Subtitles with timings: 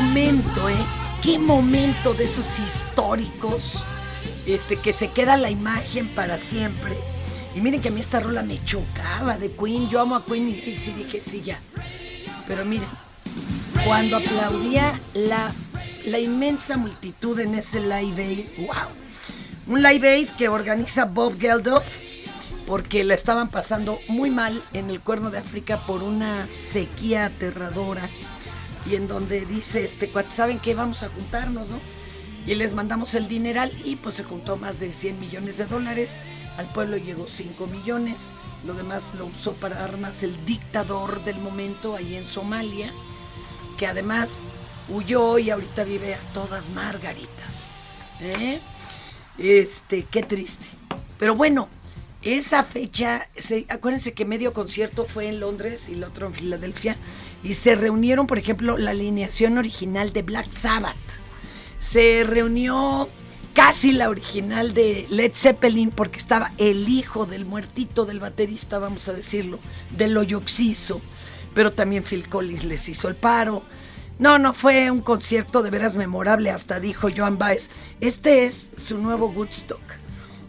[0.00, 0.76] Momento, ¿eh?
[1.22, 3.82] Qué momento de esos históricos.
[4.46, 6.96] Este, que se queda la imagen para siempre.
[7.56, 9.90] Y miren que a mí esta rola me chocaba de Queen.
[9.90, 11.58] Yo amo a Queen y sí dije, sí, ya.
[12.46, 12.88] Pero miren,
[13.84, 15.52] cuando aplaudía la,
[16.06, 18.88] la inmensa multitud en ese Live Aid, wow.
[19.66, 21.84] Un Live Aid que organiza Bob Geldof
[22.68, 28.08] porque la estaban pasando muy mal en el Cuerno de África por una sequía aterradora
[28.88, 30.74] y en donde dice este ¿saben qué?
[30.74, 31.78] Vamos a juntarnos, ¿no?
[32.46, 36.12] Y les mandamos el dineral y pues se juntó más de 100 millones de dólares.
[36.56, 38.30] Al pueblo llegó 5 millones.
[38.66, 42.90] Lo demás lo usó para armas el dictador del momento ahí en Somalia,
[43.78, 44.40] que además
[44.88, 47.28] huyó y ahorita vive a todas margaritas.
[48.20, 48.60] ¿eh?
[49.36, 50.66] Este, qué triste.
[51.18, 51.68] Pero bueno,
[52.36, 56.96] esa fecha, se, acuérdense que medio concierto fue en Londres y el otro en Filadelfia,
[57.42, 60.96] y se reunieron, por ejemplo, la alineación original de Black Sabbath.
[61.80, 63.08] Se reunió
[63.54, 69.08] casi la original de Led Zeppelin, porque estaba el hijo del muertito del baterista, vamos
[69.08, 69.58] a decirlo,
[69.96, 71.00] del Oyoxiso,
[71.54, 73.62] pero también Phil Collins les hizo el paro.
[74.18, 77.70] No, no, fue un concierto de veras memorable, hasta dijo Joan Baez,
[78.00, 79.97] este es su nuevo Woodstock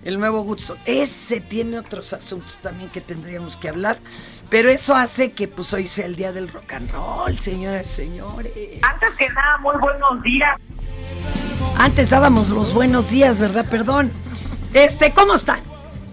[0.03, 0.77] el nuevo Woodstock.
[0.85, 3.97] Ese tiene otros asuntos también que tendríamos que hablar,
[4.49, 7.95] pero eso hace que pues hoy sea el día del rock and roll, señoras y
[7.95, 8.53] señores.
[8.81, 10.57] Antes que nada, muy buenos días.
[11.77, 13.65] Antes dábamos los buenos días, ¿verdad?
[13.69, 14.11] Perdón.
[14.73, 15.59] Este, ¿cómo están?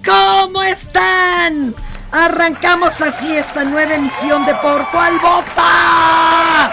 [0.05, 1.75] ¿Cómo están?
[2.13, 6.71] Arrancamos así esta nueva emisión de Por Cual Vota.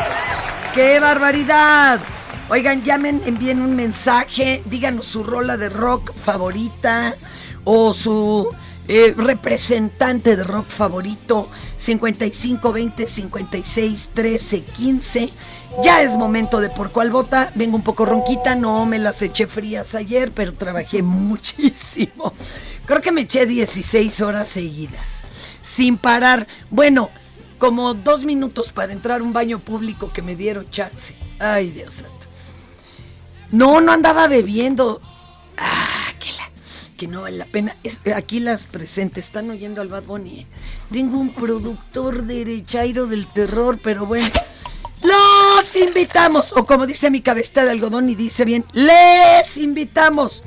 [0.74, 2.00] ¡Qué barbaridad!
[2.54, 7.16] Oigan, llamen, envíen un mensaje, díganos su rola de rock favorita
[7.64, 8.48] o su
[8.88, 11.50] eh, representante de rock favorito.
[11.78, 15.30] 55 20 56 13 15
[15.84, 17.52] ya es momento de por cuál vota.
[17.56, 22.34] Vengo un poco ronquita no me las eché frías ayer pero trabajé muchísimo.
[22.86, 25.22] Creo que me eché 16 horas seguidas
[25.64, 26.48] sin parar.
[26.70, 27.10] Bueno
[27.58, 31.16] como dos minutos para entrar a un baño público que me dieron chance.
[31.40, 32.04] Ay Dios
[33.54, 35.00] no, no andaba bebiendo.
[35.58, 36.50] Ah, que, la,
[36.98, 37.76] que no vale la pena.
[38.16, 40.40] aquí las presentes están oyendo al Bad Bunny.
[40.40, 40.48] ¿eh?
[40.92, 44.26] Tengo un productor derechairo del terror, pero bueno.
[45.04, 50.44] Los invitamos, o como dice mi cabeza de algodón y dice bien, les invitamos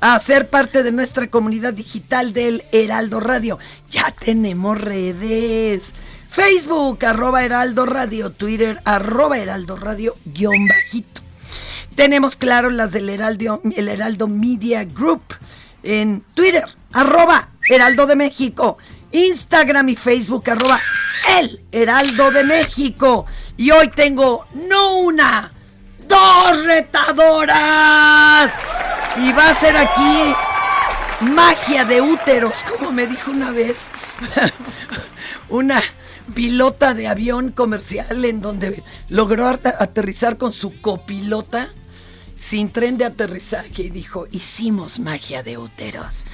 [0.00, 3.58] a ser parte de nuestra comunidad digital del Heraldo Radio.
[3.90, 5.92] Ya tenemos redes.
[6.30, 11.25] Facebook, arroba Heraldo Radio, Twitter, arroba Heraldo Radio, guion bajito.
[11.96, 15.22] Tenemos, claro, las del Heraldo, el Heraldo Media Group
[15.82, 18.76] en Twitter, arroba Heraldo de México,
[19.12, 20.78] Instagram y Facebook, arroba
[21.38, 23.24] El Heraldo de México.
[23.56, 25.50] Y hoy tengo no una,
[26.06, 28.52] dos retadoras.
[29.16, 30.34] Y va a ser aquí
[31.22, 33.78] magia de úteros, como me dijo una vez
[35.48, 35.82] una
[36.34, 41.70] pilota de avión comercial en donde logró aterrizar con su copilota
[42.36, 46.24] sin tren de aterrizaje y dijo, hicimos magia de úteros.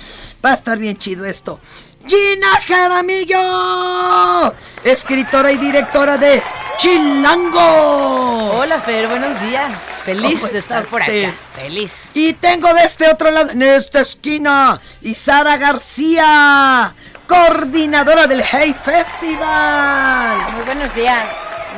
[0.44, 1.60] Va a estar bien chido esto.
[2.06, 4.52] Gina Jaramillo,
[4.82, 6.42] escritora y directora de
[6.78, 8.58] Chilango.
[8.58, 9.72] Hola Fer, buenos días.
[10.04, 11.12] Feliz de estar por acá.
[11.54, 11.92] Feliz.
[12.12, 16.92] Y tengo de este otro lado, en esta esquina, Isara García,
[17.28, 20.52] coordinadora del Hey Festival.
[20.56, 21.24] Muy buenos días.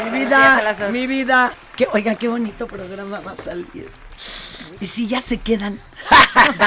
[0.02, 1.52] Mi vida, mi vida.
[1.76, 3.90] Que, oiga, qué bonito programa va a salir.
[4.81, 5.78] Y si ya se quedan.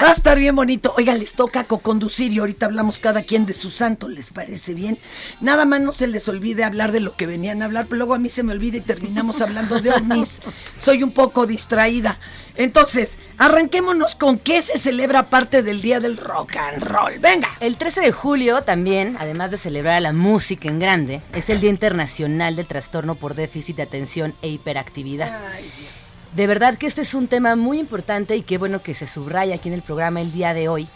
[0.00, 0.94] Va a estar bien bonito.
[0.96, 4.98] Oiga, les toca co-conducir y ahorita hablamos cada quien de su santo, ¿les parece bien?
[5.40, 8.14] Nada más no se les olvide hablar de lo que venían a hablar, pero luego
[8.14, 10.40] a mí se me olvida y terminamos hablando de ovnis.
[10.80, 12.18] Soy un poco distraída.
[12.56, 17.18] Entonces, arranquémonos con qué se celebra parte del Día del Rock and Roll.
[17.20, 17.48] Venga.
[17.60, 21.70] El 13 de julio también, además de celebrar la música en grande, es el Día
[21.70, 25.40] Internacional del Trastorno por Déficit de Atención e Hiperactividad.
[25.54, 25.97] Ay, Dios.
[26.34, 29.56] De verdad que este es un tema muy importante y qué bueno que se subraya
[29.56, 30.86] aquí en el programa el día de hoy,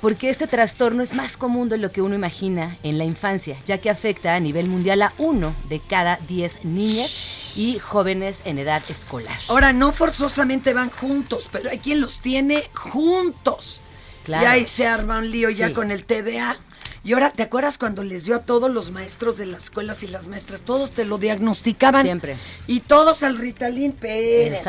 [0.00, 3.78] porque este trastorno es más común de lo que uno imagina en la infancia, ya
[3.78, 8.82] que afecta a nivel mundial a uno de cada diez niñas y jóvenes en edad
[8.88, 9.38] escolar.
[9.48, 13.80] Ahora, no forzosamente van juntos, pero hay quien los tiene juntos.
[14.24, 14.44] Claro.
[14.44, 16.56] Y ahí se arma un lío ya con el TDA.
[17.04, 20.08] Y ahora, ¿te acuerdas cuando les dio a todos los maestros de las escuelas y
[20.08, 20.62] las maestras?
[20.62, 22.04] Todos te lo diagnosticaban.
[22.04, 22.36] Siempre.
[22.66, 24.62] Y todos al Ritalin Pérez.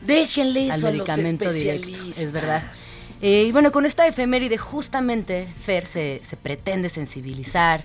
[0.00, 2.18] Déjenle eso a los especialistas.
[2.18, 2.62] es verdad.
[3.22, 7.82] Eh, y bueno, con esta efeméride justamente, Fer, se, se pretende sensibilizar,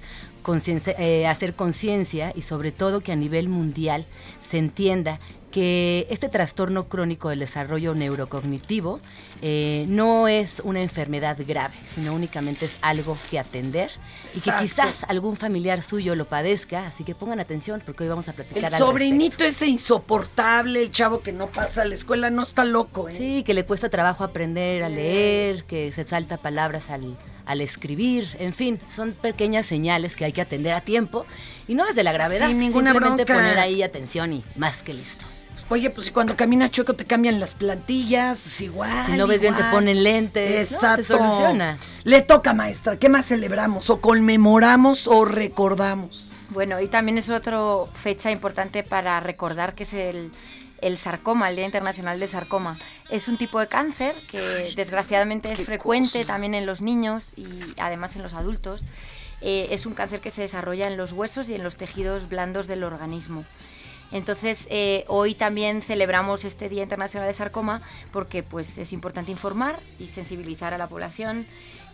[0.97, 4.05] eh, hacer conciencia y sobre todo que a nivel mundial
[4.49, 5.19] se entienda
[5.51, 8.99] que este trastorno crónico del desarrollo neurocognitivo
[9.41, 13.91] eh, no es una enfermedad grave, sino únicamente es algo que atender
[14.33, 18.27] y que quizás algún familiar suyo lo padezca, así que pongan atención porque hoy vamos
[18.29, 18.71] a platicar.
[18.71, 23.09] El sobrinito ese insoportable, el chavo que no pasa a la escuela, no está loco.
[23.09, 23.15] ¿eh?
[23.17, 28.27] Sí, que le cuesta trabajo aprender a leer, que se salta palabras al, al escribir,
[28.39, 31.25] en fin, son pequeñas señales que hay que atender a tiempo
[31.67, 33.43] y no desde la gravedad, Sin ninguna simplemente bronca.
[33.43, 35.25] poner ahí atención y más que listo.
[35.71, 39.05] Oye, pues si cuando caminas chueco te cambian las plantillas, pues igual.
[39.05, 39.73] Si no ves bien te igual.
[39.73, 40.77] ponen lentes, ¿no?
[40.77, 41.03] Exacto.
[41.03, 41.77] Se soluciona.
[42.03, 42.97] Le toca, maestra.
[42.97, 43.89] ¿Qué más celebramos?
[43.89, 46.25] ¿O conmemoramos o recordamos?
[46.49, 47.57] Bueno, y también es otra
[47.93, 50.31] fecha importante para recordar que es el,
[50.81, 52.75] el sarcoma, el Día Internacional del Sarcoma.
[53.09, 56.33] Es un tipo de cáncer que desgraciadamente es frecuente cosa.
[56.33, 57.47] también en los niños y
[57.77, 58.83] además en los adultos.
[59.39, 62.67] Eh, es un cáncer que se desarrolla en los huesos y en los tejidos blandos
[62.67, 63.45] del organismo.
[64.11, 69.79] Entonces, eh, hoy también celebramos este Día Internacional de Sarcoma porque pues, es importante informar
[69.99, 71.45] y sensibilizar a la población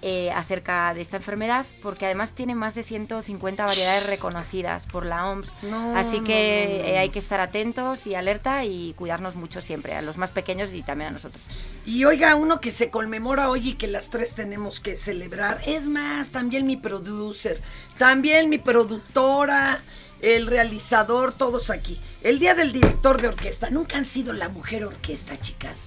[0.04, 5.28] eh, acerca de esta enfermedad, porque además tiene más de 150 variedades reconocidas por la
[5.28, 5.52] OMS.
[5.64, 6.90] No, Así que no, no.
[6.90, 10.72] eh, hay que estar atentos y alerta y cuidarnos mucho siempre, a los más pequeños
[10.72, 11.42] y también a nosotros.
[11.88, 15.62] Y oiga, uno que se conmemora hoy y que las tres tenemos que celebrar.
[15.66, 17.60] Es más, también mi producer,
[17.98, 19.80] también mi productora,
[20.22, 22.00] el realizador, todos aquí.
[22.24, 23.70] El día del director de orquesta.
[23.70, 25.84] Nunca han sido la mujer orquesta, chicas.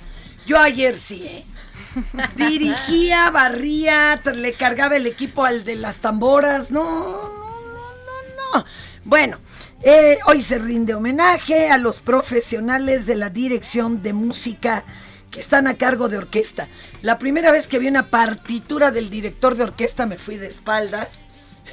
[0.46, 1.46] Yo ayer sí, ¿eh?
[2.36, 6.70] Dirigía, barría, le cargaba el equipo al de las tamboras.
[6.70, 8.64] No, no, no, no.
[9.04, 9.38] Bueno,
[9.82, 14.84] eh, hoy se rinde homenaje a los profesionales de la dirección de música
[15.30, 16.68] que están a cargo de orquesta.
[17.02, 21.24] La primera vez que vi una partitura del director de orquesta me fui de espaldas.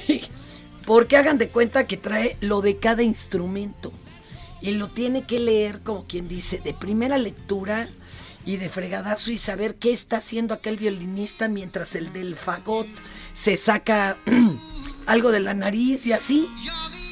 [0.88, 3.92] Porque hagan de cuenta que trae lo de cada instrumento.
[4.62, 7.88] Y lo tiene que leer, como quien dice, de primera lectura
[8.46, 12.86] y de fregadazo y saber qué está haciendo aquel violinista mientras el del fagot
[13.34, 14.16] se saca
[15.06, 16.48] algo de la nariz y así.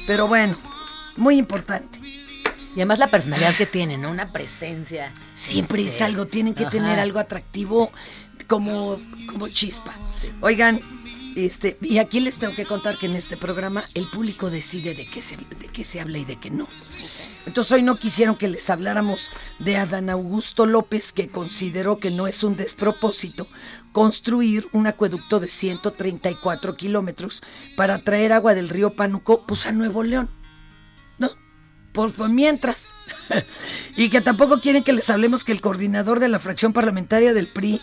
[0.07, 0.55] Pero bueno,
[1.15, 1.99] muy importante.
[2.01, 4.09] Y además la personalidad que tiene, ¿no?
[4.09, 5.13] Una presencia.
[5.35, 6.03] Siempre es Sí.
[6.03, 6.71] algo, tienen que Ajá.
[6.71, 7.91] tener algo atractivo
[8.47, 8.97] como,
[9.31, 9.93] como chispa.
[10.41, 10.81] Oigan,
[11.45, 15.05] este, y aquí les tengo que contar que en este programa el público decide de
[15.05, 16.67] qué se, de qué se habla y de qué no.
[17.45, 19.29] Entonces hoy no quisieron que les habláramos
[19.59, 23.47] de Adán Augusto López, que consideró que no es un despropósito
[23.91, 27.43] construir un acueducto de 134 kilómetros
[27.75, 30.29] para traer agua del río Pánuco pues, a Nuevo León.
[31.19, 31.29] ¿No?
[31.93, 32.89] Por, por mientras.
[33.95, 37.45] y que tampoco quieren que les hablemos que el coordinador de la fracción parlamentaria del
[37.45, 37.79] PRI,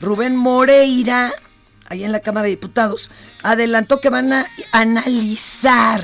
[0.00, 1.32] Rubén Moreira,
[1.88, 3.10] allá en la Cámara de Diputados,
[3.42, 6.02] adelantó que van a analizar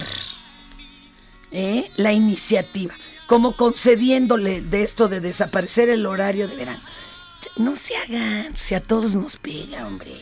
[1.50, 1.90] ¿eh?
[1.96, 2.94] la iniciativa,
[3.26, 6.80] como concediéndole de esto de desaparecer el horario de verano.
[7.56, 10.12] No se hagan, si a todos nos pega, hombre.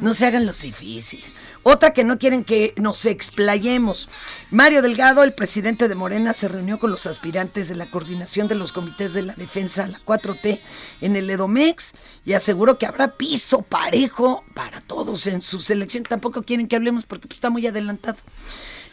[0.00, 1.34] No se hagan los difíciles.
[1.70, 4.08] Otra que no quieren que nos explayemos.
[4.50, 8.54] Mario Delgado, el presidente de Morena, se reunió con los aspirantes de la coordinación de
[8.54, 10.60] los comités de la defensa, la 4T,
[11.02, 11.92] en el Edomex
[12.24, 16.04] y aseguró que habrá piso parejo para todos en su selección.
[16.04, 18.16] Tampoco quieren que hablemos porque pues, está muy adelantado.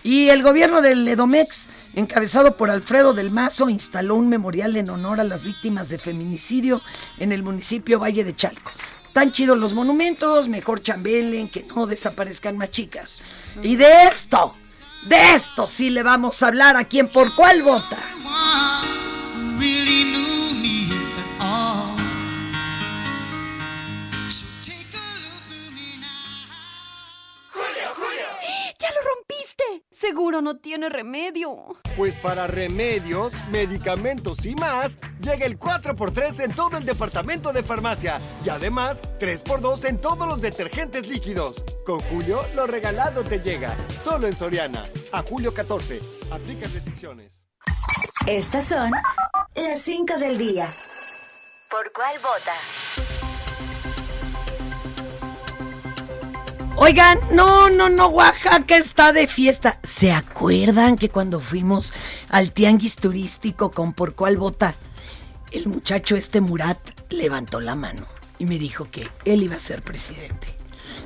[0.03, 5.21] Y el gobierno del Edomex, encabezado por Alfredo del Mazo, instaló un memorial en honor
[5.21, 6.81] a las víctimas de feminicidio
[7.19, 8.71] en el municipio Valle de Chalco.
[9.15, 13.21] Tan chidos los monumentos, mejor chambelen, que no desaparezcan más chicas.
[13.63, 14.55] Y de esto,
[15.07, 17.97] de esto sí le vamos a hablar a quien por cuál vota.
[28.79, 29.85] ¡Ya lo rompiste!
[29.91, 31.79] Seguro no tiene remedio.
[31.95, 38.19] Pues para remedios, medicamentos y más, llega el 4x3 en todo el departamento de farmacia.
[38.43, 41.63] Y además, 3x2 en todos los detergentes líquidos.
[41.85, 43.75] Con Julio, lo regalado te llega.
[43.99, 44.85] Solo en Soriana.
[45.11, 46.01] A julio 14.
[46.31, 47.41] Aplica restricciones.
[48.27, 48.91] Estas son
[49.55, 50.73] las 5 del día.
[51.69, 53.14] ¿Por cuál vota?
[56.77, 59.79] Oigan, no, no, no, Oaxaca está de fiesta.
[59.83, 61.93] ¿Se acuerdan que cuando fuimos
[62.29, 64.75] al tianguis turístico con por cuál vota?
[65.51, 66.77] El muchacho este Murat
[67.09, 68.05] levantó la mano
[68.39, 70.47] y me dijo que él iba a ser presidente.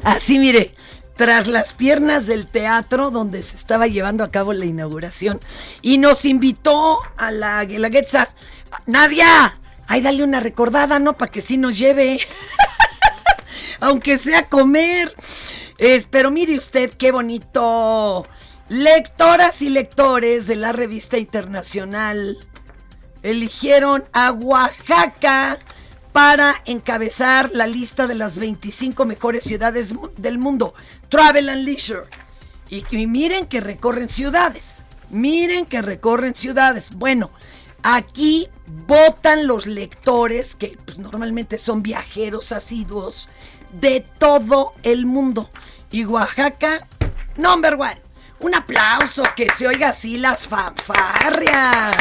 [0.03, 0.73] Así mire,
[1.15, 5.39] tras las piernas del teatro donde se estaba llevando a cabo la inauguración
[5.83, 8.29] y nos invitó a la Guelaguetza.
[8.87, 11.13] Nadia, ay, dale una recordada, ¿no?
[11.13, 12.21] Para que sí nos lleve.
[13.79, 15.13] Aunque sea comer.
[15.77, 18.25] Es, pero mire usted qué bonito
[18.69, 22.37] Lectoras y lectores de la revista internacional
[23.23, 25.57] eligieron a Oaxaca
[26.11, 30.75] para encabezar la lista de las 25 mejores ciudades del mundo.
[31.09, 32.03] Travel and Leisure.
[32.69, 34.77] Y, y miren que recorren ciudades.
[35.09, 36.91] Miren que recorren ciudades.
[36.93, 37.31] Bueno,
[37.81, 38.49] aquí
[38.87, 43.29] votan los lectores, que pues, normalmente son viajeros asiduos,
[43.71, 45.49] de todo el mundo.
[45.91, 46.87] Y Oaxaca,
[47.37, 48.01] number one.
[48.41, 51.95] Un aplauso, que se oiga así las fanfarrias.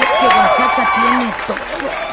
[0.00, 2.08] Es que Oaxaca tiene todo.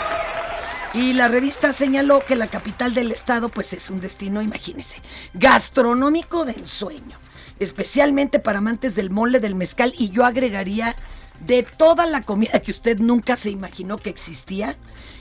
[0.95, 5.01] Y la revista señaló que la capital del estado pues es un destino, imagínense,
[5.33, 7.17] gastronómico de ensueño,
[7.59, 10.95] especialmente para amantes del mole, del mezcal y yo agregaría
[11.41, 14.77] de toda la comida que usted nunca se imaginó que existía,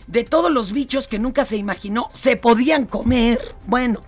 [0.06, 3.54] de todos los bichos que nunca se imaginó se podían comer.
[3.66, 4.00] Bueno,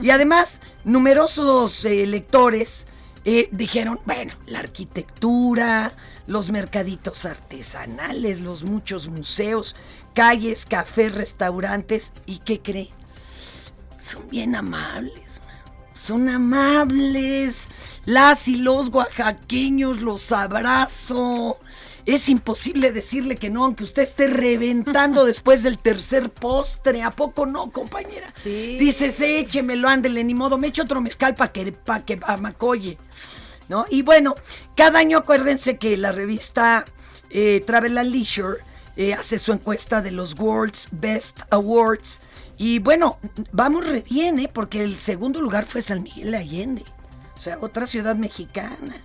[0.00, 2.86] y además numerosos eh, lectores
[3.24, 5.92] eh, dijeron, bueno, la arquitectura,
[6.26, 9.76] los mercaditos artesanales, los muchos museos,
[10.14, 12.90] calles, cafés, restaurantes, ¿y qué cree?
[14.02, 15.40] Son bien amables,
[15.94, 17.68] son amables.
[18.06, 21.58] Las y los oaxaqueños los abrazo.
[22.06, 27.02] Es imposible decirle que no, aunque usted esté reventando después del tercer postre.
[27.02, 28.32] ¿A poco no, compañera?
[28.42, 28.76] Sí.
[28.78, 32.20] Dices, échemelo, ándele, ni modo, me echo otro mezcal para que, pa que.
[33.68, 33.86] ¿No?
[33.88, 34.34] Y bueno,
[34.76, 36.84] cada año acuérdense que la revista
[37.30, 38.58] eh, Travel and Leisure
[38.96, 42.20] eh, hace su encuesta de los World's Best Awards.
[42.56, 43.18] Y bueno,
[43.52, 44.50] vamos re bien, ¿eh?
[44.52, 46.84] porque el segundo lugar fue San Miguel de Allende.
[47.44, 48.96] O sea, otra ciudad mexicana.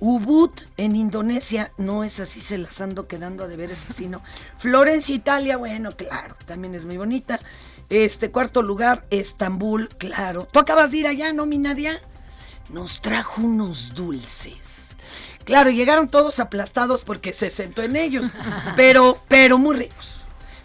[0.00, 4.20] Ubud en Indonesia, no es así, se las ando quedando a deber, es así, ¿no?
[4.58, 7.38] Florencia, Italia, bueno, claro, también es muy bonita.
[7.88, 10.48] Este cuarto lugar, Estambul, claro.
[10.50, 12.00] Tú acabas de ir allá, ¿no, mi Nadia?
[12.68, 14.96] Nos trajo unos dulces.
[15.44, 18.26] Claro, llegaron todos aplastados porque se sentó en ellos,
[18.74, 20.20] pero, pero muy ricos.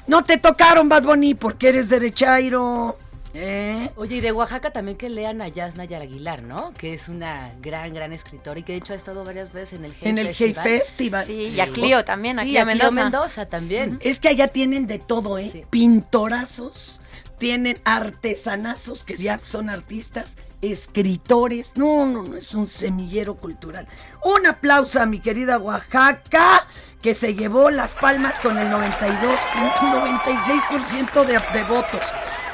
[0.08, 2.98] No te tocaron, Bad Bunny, porque eres derechairo.
[3.36, 3.90] ¿Eh?
[3.96, 6.72] Oye, y de Oaxaca también que lean a Yasna Yar Aguilar, ¿no?
[6.74, 9.86] Que es una gran, gran escritora y que de hecho ha estado varias veces en
[9.86, 11.26] el Hey En el Hey Festival.
[11.26, 13.04] Sí, y a Clio también, a Sí, Clio a Clio Mendoza.
[13.04, 13.98] Mendoza también.
[14.02, 15.66] Es que allá tienen de todo, ¿eh?
[15.72, 17.00] Pintorazos,
[17.40, 21.74] tienen artesanazos, que ya son artistas, escritores.
[21.76, 23.88] No, no, no, es un semillero cultural.
[24.24, 26.68] Un aplauso a mi querida Oaxaca,
[27.02, 29.40] que se llevó las palmas con el 92,
[29.82, 32.02] 96% de, de votos.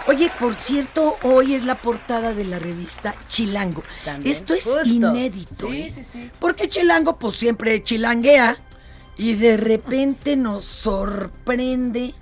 [0.08, 3.84] Oye, por cierto, hoy es la portada de la revista Chilango.
[4.04, 4.84] También, Esto es justo.
[4.88, 5.70] inédito.
[5.70, 5.94] Sí, ¿eh?
[5.96, 6.32] sí, sí.
[6.40, 8.58] Porque Chilango, pues siempre chilanguea
[9.18, 12.14] y de repente nos sorprende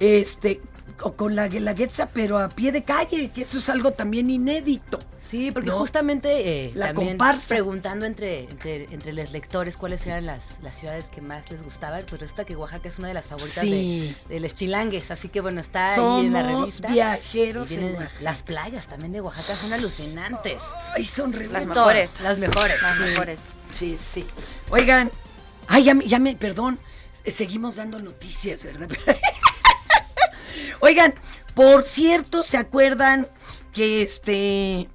[0.00, 0.60] este
[1.02, 4.98] o con la guelaguetza, pero a pie de calle, que eso es algo también inédito.
[5.30, 5.76] Sí, porque ¿no?
[5.78, 7.48] justamente eh, La también comparsa.
[7.48, 12.02] preguntando entre, entre, entre los lectores cuáles eran las, las ciudades que más les gustaban,
[12.08, 14.14] pues resulta que Oaxaca es una de las favoritas Sí.
[14.26, 16.88] de, de los chilangues, así que bueno, está ahí en la revista.
[16.88, 18.10] viajeros Y en Oaxaca.
[18.22, 20.62] las playas también de Oaxaca son alucinantes.
[20.96, 22.10] Ay, son re Las mejores.
[22.22, 22.80] Las mejores.
[22.82, 23.02] Las Sí.
[23.02, 23.38] mejores.
[23.70, 24.24] Sí, sí.
[24.70, 25.10] Oigan,
[25.66, 26.78] ay, ya me, ya me, perdón,
[27.26, 28.88] seguimos dando noticias, ¿verdad?
[30.80, 31.14] Oigan,
[31.54, 33.26] por cierto, ¿se acuerdan
[33.72, 34.88] que este,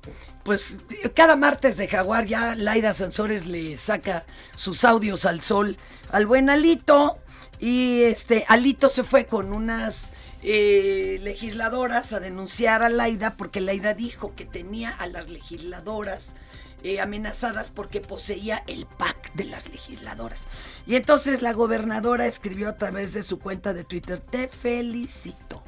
[0.43, 0.75] pues
[1.13, 5.77] cada martes de Jaguar ya Laida Sansores le saca sus audios al sol
[6.11, 7.17] al buen Alito
[7.59, 10.09] y este Alito se fue con unas
[10.41, 16.35] eh, legisladoras a denunciar a Laida porque Laida dijo que tenía a las legisladoras
[16.83, 20.47] eh, amenazadas porque poseía el pack de las legisladoras.
[20.85, 25.63] Y entonces la gobernadora escribió a través de su cuenta de Twitter, te felicito.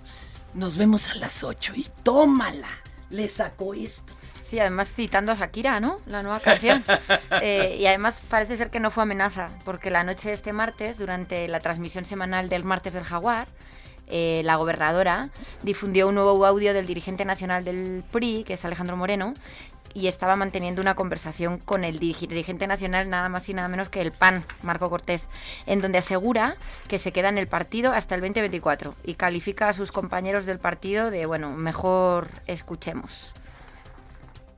[0.55, 2.69] Nos vemos a las 8 y tómala.
[3.09, 4.13] Le sacó esto.
[4.41, 5.99] Sí, además citando a Shakira, ¿no?
[6.05, 6.83] La nueva canción.
[7.41, 10.97] Eh, y además parece ser que no fue amenaza, porque la noche de este martes,
[10.97, 13.49] durante la transmisión semanal del martes del Jaguar,
[14.07, 15.31] eh, la gobernadora
[15.63, 19.33] difundió un nuevo audio del dirigente nacional del PRI, que es Alejandro Moreno,
[19.95, 24.01] y estaba manteniendo una conversación con el dirigente nacional nada más y nada menos que
[24.01, 25.29] el PAN, Marco Cortés,
[25.65, 26.57] en donde asegura
[26.89, 30.59] que se queda en el partido hasta el 2024 y califica a sus compañeros del
[30.59, 33.33] partido de, bueno, mejor escuchemos.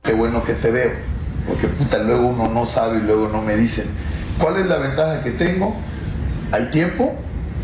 [0.02, 0.90] Qué bueno que te veo,
[1.46, 3.86] porque puta, luego uno no sabe y luego no me dicen.
[4.40, 5.76] ¿Cuál es la ventaja que tengo?
[6.50, 7.14] Hay tiempo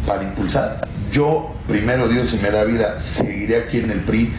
[0.06, 0.86] para impulsar.
[1.10, 4.32] Yo, primero Dios, si me da vida, seguiré aquí en el PRI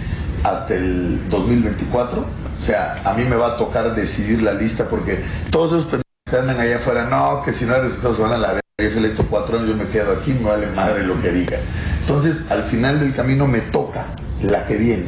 [0.45, 2.21] hasta el 2024.
[2.21, 6.03] O sea, a mí me va a tocar decidir la lista porque todos esos pendejos
[6.29, 8.61] que andan allá afuera, no, que si no hay resultados van a la verga.
[8.77, 11.57] Yo fui electo cuatro años, yo me quedo aquí, me vale madre lo que diga.
[12.01, 14.05] Entonces, al final del camino me toca
[14.41, 15.07] la que viene.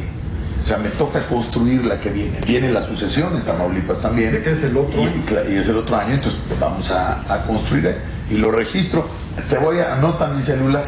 [0.58, 2.40] O sea, me toca construir la que viene.
[2.46, 4.34] Viene la sucesión en Tamaulipas también.
[4.34, 5.50] es el otro y, año.
[5.50, 7.94] y es el otro año, entonces vamos a, a construir
[8.30, 9.06] y lo registro.
[9.48, 10.86] Te voy a anotar mi celular.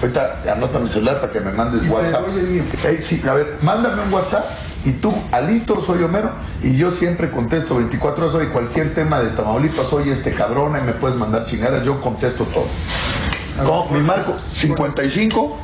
[0.00, 2.26] Ahorita anota mi celular para que me mandes Y WhatsApp.
[2.26, 2.64] doy el mío.
[2.84, 4.44] Ey, sí, a ver, mándame un WhatsApp
[4.84, 6.30] y tú, Alito, soy Homero,
[6.62, 10.84] y yo siempre contesto 24 horas hoy cualquier tema de Tamaulipas, oye este cabrón, y
[10.84, 12.66] me puedes mandar chingadas, yo contesto todo.
[13.64, 15.56] No, mi marco, 55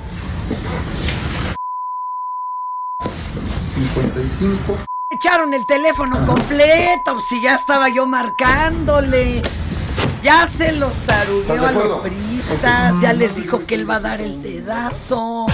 [3.59, 4.79] 55.
[5.11, 9.43] Echaron el teléfono completo, si ya estaba yo marcándole.
[10.23, 14.01] Ya se los ¿Estás tarugueó a los priistas, ya les dijo que él va a
[14.01, 15.47] dar el dedazo.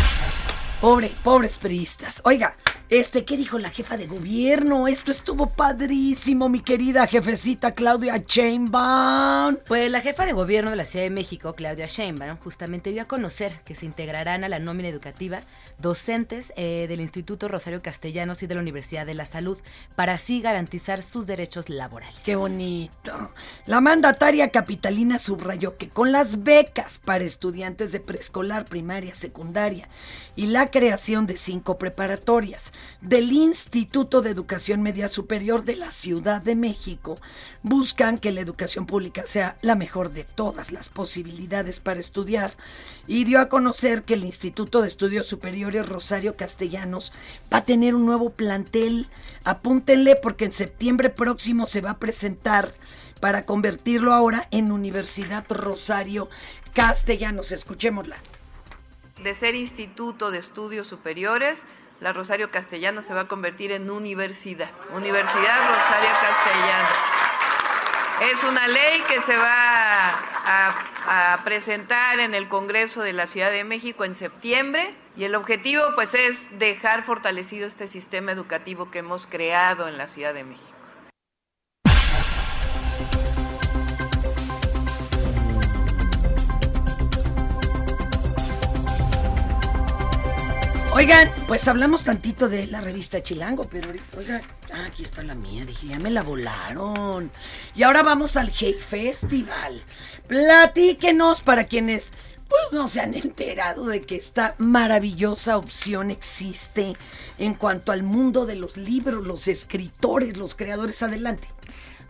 [0.80, 2.20] Pobre, pobres priistas.
[2.24, 2.54] Oiga,
[2.90, 4.88] este, ¿qué dijo la jefa de gobierno?
[4.88, 9.58] Esto estuvo padrísimo, mi querida jefecita Claudia Sheinbaum.
[9.66, 13.04] Pues la jefa de gobierno de la Ciudad de México, Claudia Sheinbaum, justamente dio a
[13.04, 15.40] conocer que se integrarán a la nómina educativa
[15.78, 19.58] docentes eh, del Instituto Rosario Castellanos y de la Universidad de la Salud
[19.94, 22.18] para así garantizar sus derechos laborales.
[22.24, 23.30] Qué bonito.
[23.66, 29.88] La mandataria capitalina subrayó que con las becas para estudiantes de preescolar, primaria, secundaria
[30.36, 36.42] y la creación de cinco preparatorias del Instituto de Educación Media Superior de la Ciudad
[36.42, 37.18] de México,
[37.62, 42.52] buscan que la educación pública sea la mejor de todas las posibilidades para estudiar
[43.06, 47.12] y dio a conocer que el Instituto de Estudios Superiores Rosario Castellanos
[47.52, 49.08] va a tener un nuevo plantel.
[49.44, 52.74] Apúntenle porque en septiembre próximo se va a presentar
[53.20, 56.28] para convertirlo ahora en Universidad Rosario
[56.74, 57.52] Castellanos.
[57.52, 58.16] Escuchémosla.
[59.22, 61.58] De ser instituto de estudios superiores,
[62.00, 64.70] la Rosario Castellano se va a convertir en universidad.
[64.94, 66.98] Universidad Rosario Castellanos.
[68.32, 73.50] Es una ley que se va a, a presentar en el Congreso de la Ciudad
[73.50, 79.00] de México en septiembre y el objetivo pues es dejar fortalecido este sistema educativo que
[79.00, 80.77] hemos creado en la Ciudad de México.
[90.94, 94.40] Oigan, pues hablamos tantito de la revista Chilango, pero ahorita, oiga,
[94.72, 97.30] ah, aquí está la mía, dije, ya me la volaron.
[97.74, 99.82] Y ahora vamos al Hey Festival.
[100.26, 102.12] Platíquenos para quienes
[102.48, 106.94] pues no se han enterado de que esta maravillosa opción existe
[107.38, 111.02] en cuanto al mundo de los libros, los escritores, los creadores.
[111.02, 111.48] Adelante.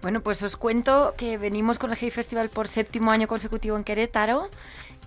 [0.01, 3.83] Bueno, pues os cuento que venimos con el Hey Festival por séptimo año consecutivo en
[3.83, 4.49] Querétaro.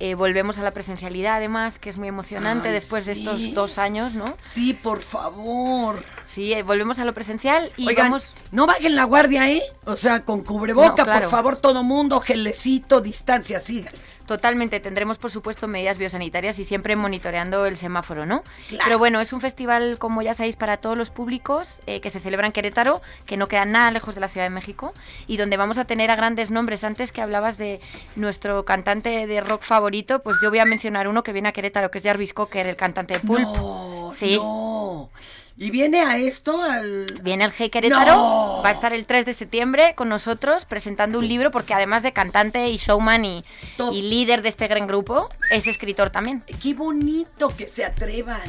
[0.04, 3.78] Eh, volvemos a la presencialidad, además, que es muy emocionante Ay, después de estos dos
[3.78, 4.34] años, ¿no?
[4.40, 6.04] Sí, por favor.
[6.26, 8.34] Sí, eh, volvemos a lo presencial y Oigan, vamos...
[8.52, 9.62] no bajen la guardia, ¿eh?
[9.86, 11.22] O sea, con cubreboca, No, claro.
[11.22, 13.94] por favor, todo mundo, gelecito, distancia, sigan.
[14.32, 18.44] Totalmente, tendremos por supuesto medidas biosanitarias y siempre monitoreando el semáforo, ¿no?
[18.70, 18.86] Claro.
[18.86, 22.22] Pero bueno, es un festival, como ya sabéis, para todos los públicos eh, que se
[22.22, 24.94] celebra en Querétaro, que no queda nada lejos de la Ciudad de México
[25.28, 26.86] y donde vamos a tener a grandes nombres.
[26.86, 27.82] Antes que hablabas de
[28.16, 31.92] nuestro cantante de rock favorito, pues yo voy a mencionar uno que viene a Querétaro,
[31.92, 33.42] que es Jarvis Cocker, el cantante de Pulp.
[33.42, 34.38] No, sí.
[34.38, 35.10] no.
[35.58, 37.20] Y viene a esto al...
[37.22, 38.62] Viene al Hey Querétaro, No.
[38.64, 42.14] va a estar el 3 de septiembre con nosotros presentando un libro porque además de
[42.14, 43.46] cantante y showman y,
[43.92, 46.44] y líder de este gran grupo, es escritor también.
[46.62, 48.42] Qué bonito que se atrevan.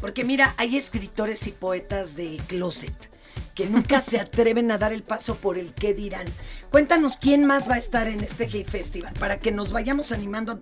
[0.00, 2.94] Porque mira, hay escritores y poetas de closet
[3.54, 6.26] que nunca se atreven a dar el paso por el qué dirán.
[6.74, 10.58] Cuéntanos quién más va a estar en este Hey Festival para que nos vayamos animando.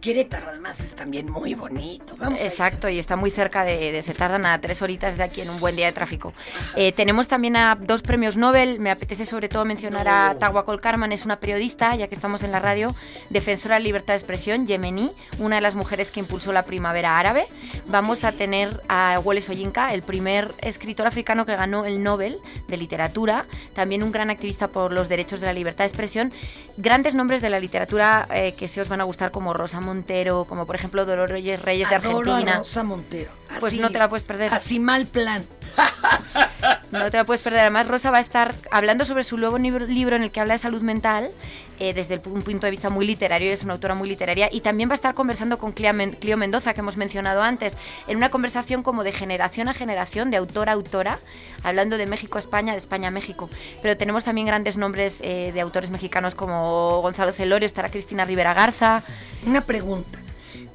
[0.00, 2.16] Querétaro además es también muy bonito.
[2.18, 2.40] Vamos.
[2.40, 5.50] Exacto, y está muy cerca de, de- se tardan a tres horitas de aquí en
[5.50, 6.34] un buen día de tráfico.
[6.74, 11.12] Eh, tenemos también a dos premios Nobel, me apetece sobre todo mencionar a Tawakol Karman,
[11.12, 12.92] es una periodista, ya que estamos en la radio,
[13.30, 17.46] defensora de libertad de expresión, yemení, una de las mujeres que impulsó la primavera árabe.
[17.86, 22.76] Vamos a tener a Wole Soyinka, el primer escritor africano que ganó el Nobel de
[22.76, 26.32] literatura, también un gran activista por los derechos de la libertad de expresión.
[26.76, 30.44] Grandes nombres de la literatura eh, que se os van a gustar como Rosa Montero,
[30.44, 32.58] como por ejemplo Dolores Reyes de Adoro a Argentina.
[32.58, 33.30] Rosa Montero.
[33.60, 34.52] Pues no te la puedes perder.
[34.52, 35.44] Así mal plan.
[36.90, 37.60] No te la puedes perder.
[37.60, 40.58] Además, Rosa va a estar hablando sobre su nuevo libro en el que habla de
[40.58, 41.30] salud mental
[41.78, 43.52] eh, desde el un punto de vista muy literario.
[43.52, 44.48] Es una autora muy literaria.
[44.52, 48.30] Y también va a estar conversando con Clio Mendoza, que hemos mencionado antes, en una
[48.30, 51.18] conversación como de generación a generación, de autora a autora,
[51.62, 53.48] hablando de México a España, de España a México.
[53.82, 58.54] Pero tenemos también grandes nombres eh, de autores mexicanos como Gonzalo Celorio, estará Cristina Rivera
[58.54, 59.02] Garza.
[59.46, 60.25] Una pregunta.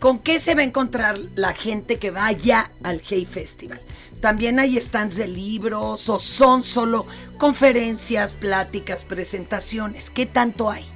[0.01, 3.79] ¿Con qué se va a encontrar la gente que vaya al Hey Festival?
[4.19, 7.05] ¿También hay stands de libros o son solo
[7.37, 10.09] conferencias, pláticas, presentaciones?
[10.09, 10.87] ¿Qué tanto hay?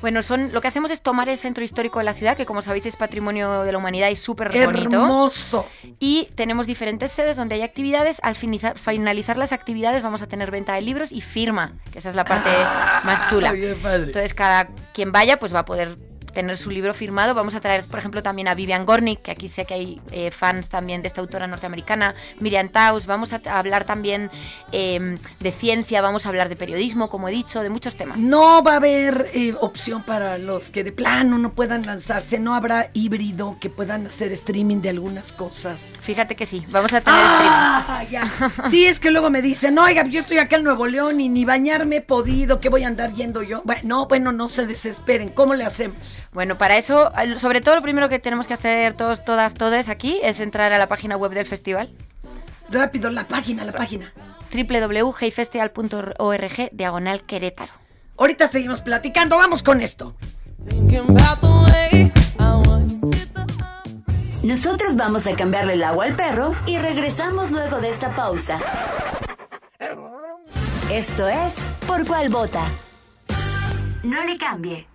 [0.00, 2.62] Bueno, son lo que hacemos es tomar el centro histórico de la ciudad, que como
[2.62, 4.96] sabéis es patrimonio de la humanidad y súper bonito.
[4.96, 5.66] Hermoso.
[6.00, 8.18] Y tenemos diferentes sedes donde hay actividades.
[8.22, 12.08] Al finizar- finalizar las actividades vamos a tener venta de libros y firma, que esa
[12.08, 12.48] es la parte
[13.04, 13.52] más chula.
[13.52, 14.04] bien padre.
[14.04, 15.98] Entonces cada quien vaya pues va a poder
[16.34, 17.34] tener su libro firmado.
[17.34, 20.30] Vamos a traer, por ejemplo, también a Vivian Gornick, que aquí sé que hay eh,
[20.30, 23.06] fans también de esta autora norteamericana, Miriam Taus.
[23.06, 24.30] Vamos a, hablar también
[24.72, 28.18] eh, de ciencia, vamos a hablar de periodismo, como he dicho, de muchos temas.
[28.18, 32.54] No va a haber eh, opción para los que de plano no puedan lanzarse, no
[32.54, 35.94] habrá híbrido que puedan hacer streaming de algunas cosas.
[36.00, 38.30] Fíjate que sí, vamos a tener Ah, ya.
[38.70, 41.44] Sí, es que luego me dicen, oiga, yo estoy acá en Nuevo León y ni
[41.44, 43.62] bañarme he podido, ¿qué voy a andar yendo yo?
[43.64, 46.18] Bueno, no, bueno, no se desesperen, ¿cómo le hacemos?
[46.32, 50.18] Bueno, para eso, sobre todo lo primero que tenemos que hacer todos, todas, todos aquí
[50.22, 51.90] es entrar a la página web del festival.
[52.70, 54.12] Rápido, la página, la página.
[54.52, 57.72] www.heyfestival.org diagonal Querétaro.
[58.16, 60.14] Ahorita seguimos platicando, vamos con esto.
[64.42, 68.60] Nosotros vamos a cambiarle el agua al perro y regresamos luego de esta pausa.
[70.92, 71.54] Esto es
[71.86, 72.62] Por cuál vota.
[74.02, 74.86] No le cambie.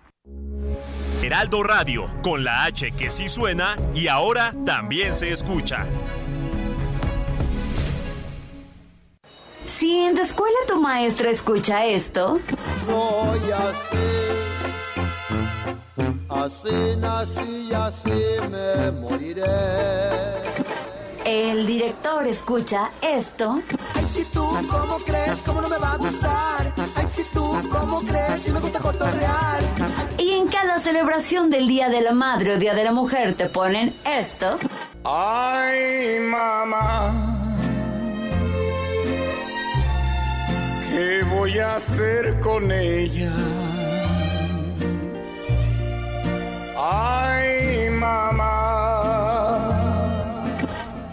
[1.22, 5.84] Heraldo Radio, con la H que sí suena y ahora también se escucha.
[9.66, 12.40] Si en tu escuela tu maestra escucha esto,
[12.86, 14.08] Soy así,
[16.28, 19.44] así nací y así me moriré.
[21.24, 23.60] el director escucha esto,
[23.94, 25.40] Ay, si tú, ¿cómo crees?
[25.46, 26.72] ¿Cómo no me va a gustar?
[27.70, 28.40] ¿Cómo crees?
[28.42, 29.60] Si me gusta cotorrear.
[30.18, 33.46] y en cada celebración del Día de la Madre o Día de la Mujer te
[33.46, 34.58] ponen esto,
[35.04, 37.36] Ay, mamá.
[40.90, 43.32] ¿Qué voy a hacer con ella?
[46.76, 48.46] Ay, mamá.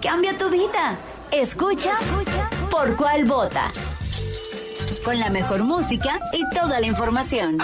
[0.02, 0.98] cambia tu vida.
[1.32, 1.94] Escucha
[2.70, 3.68] por cuál vota.
[5.08, 7.60] Con la mejor música y toda la información.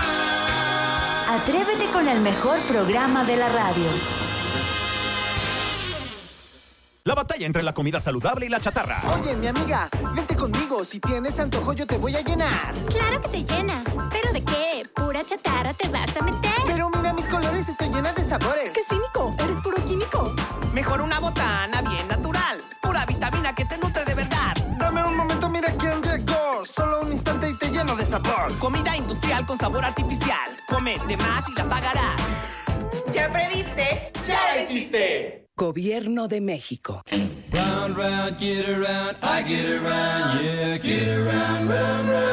[1.29, 3.83] Atrévete con el mejor programa de la radio.
[7.03, 9.01] La batalla entre la comida saludable y la chatarra.
[9.19, 10.85] Oye, mi amiga, vente conmigo.
[10.85, 12.75] Si tienes antojo, yo te voy a llenar.
[12.87, 13.83] Claro que te llena.
[14.09, 14.89] ¿Pero de qué?
[14.95, 16.53] ¿Pura chatarra te vas a meter?
[16.65, 18.71] Pero mira mis colores, estoy llena de sabores.
[18.71, 19.35] ¡Qué cínico!
[19.43, 20.33] Eres puro químico.
[20.73, 22.61] Mejor una botana bien natural.
[22.81, 24.53] Pura vitamina que te nutre de verdad.
[24.79, 26.01] Dame un momento, mira quién
[26.63, 28.57] Solo un instante y te lleno de sabor.
[28.57, 30.49] Comida industrial con sabor artificial.
[30.67, 32.21] Come de más y la pagarás.
[33.11, 34.11] ¿Ya previste?
[34.25, 35.47] ¡Ya la hiciste!
[35.55, 37.03] Gobierno de México.
[37.51, 42.32] Round, round, get around, I get around, yeah, get around, round, round,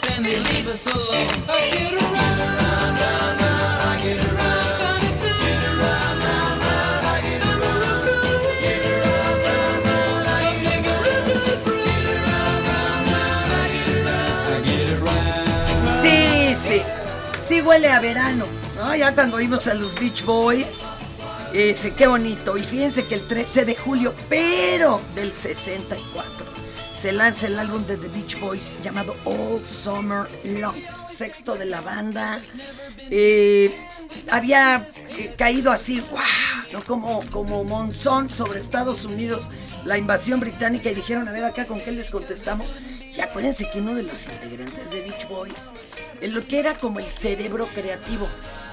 [0.00, 1.28] leave us alone.
[1.48, 2.40] I get around.
[3.84, 4.32] I get.
[16.02, 16.82] Sí, sí.
[17.46, 18.46] Sí huele a verano.
[18.76, 18.96] ¿no?
[18.96, 20.90] Ya cuando vimos a los Beach Boys.
[21.52, 22.56] Ese, qué bonito.
[22.56, 26.46] Y fíjense que el 13 de julio, pero del 64,
[27.02, 30.76] se lanza el álbum de The Beach Boys llamado All Summer Long.
[31.08, 32.40] Sexto de la banda.
[33.10, 33.74] Eh,
[34.30, 34.86] había
[35.18, 36.22] eh, caído así, ¡guau!
[36.72, 36.80] ¿no?
[36.84, 39.50] Como, como monzón sobre Estados Unidos,
[39.84, 42.72] la invasión británica, y dijeron, a ver acá con qué les contestamos.
[43.00, 45.72] Y acuérdense que uno de los integrantes de Beach Boys,
[46.20, 48.28] en lo que era como el cerebro creativo,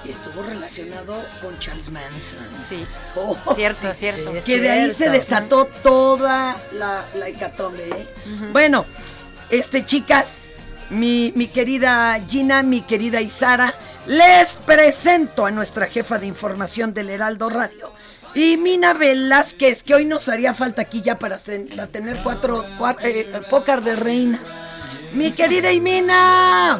[0.07, 2.39] estuvo relacionado con Charles Manson.
[2.69, 2.85] Sí.
[3.15, 3.97] Oh, Cierto, sí.
[3.99, 4.33] cierto.
[4.45, 7.83] Que de ahí se desató toda la, la hecatombe.
[7.89, 8.07] ¿eh?
[8.51, 8.85] Bueno,
[9.49, 10.43] este, chicas,
[10.89, 13.73] mi, mi querida Gina, mi querida Isara,
[14.07, 17.93] les presento a nuestra jefa de información del Heraldo Radio.
[18.35, 22.63] Y Mina Velázquez, que hoy nos haría falta aquí ya para, sen- para tener cuatro,
[22.77, 24.61] cua- eh, pócar de reinas.
[25.13, 26.79] Mi querida Imina.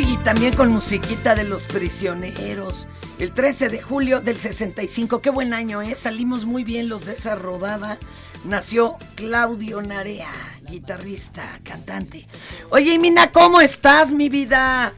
[0.00, 2.88] Uy, y también con musiquita de los prisioneros.
[3.18, 5.94] El 13 de julio del 65, qué buen año, ¿eh?
[5.94, 7.98] Salimos muy bien los de esa rodada.
[8.44, 10.30] Nació Claudio Narea,
[10.62, 12.26] guitarrista, cantante.
[12.70, 14.94] Oye, Mina, ¿cómo estás, mi vida?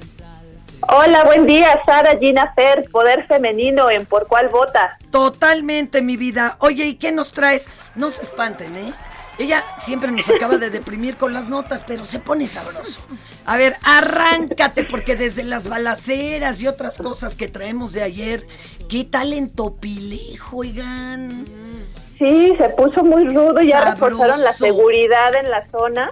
[0.88, 4.96] Hola, buen día, Sara Gina Fer, Poder Femenino en Por Cuál Vota.
[5.10, 6.56] Totalmente, mi vida.
[6.60, 7.68] Oye, ¿y qué nos traes?
[7.96, 8.94] No se espanten, ¿eh?
[9.38, 13.00] Ella siempre nos acaba de deprimir con las notas, pero se pone sabroso.
[13.46, 18.46] A ver, arráncate, porque desde las balaceras y otras cosas que traemos de ayer,
[18.88, 21.44] ¿qué tal en Topilejo, oigan?
[22.18, 23.94] Sí, se puso muy rudo, ya Sabroso.
[24.06, 26.10] reforzaron la seguridad en la zona.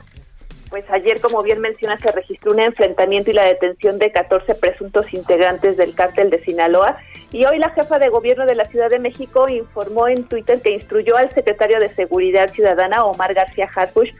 [0.71, 5.05] Pues ayer, como bien menciona, se registró un enfrentamiento y la detención de 14 presuntos
[5.13, 6.97] integrantes del cártel de Sinaloa.
[7.33, 10.71] Y hoy la jefa de gobierno de la Ciudad de México informó en Twitter que
[10.71, 14.11] instruyó al secretario de Seguridad Ciudadana, Omar García Harfuch,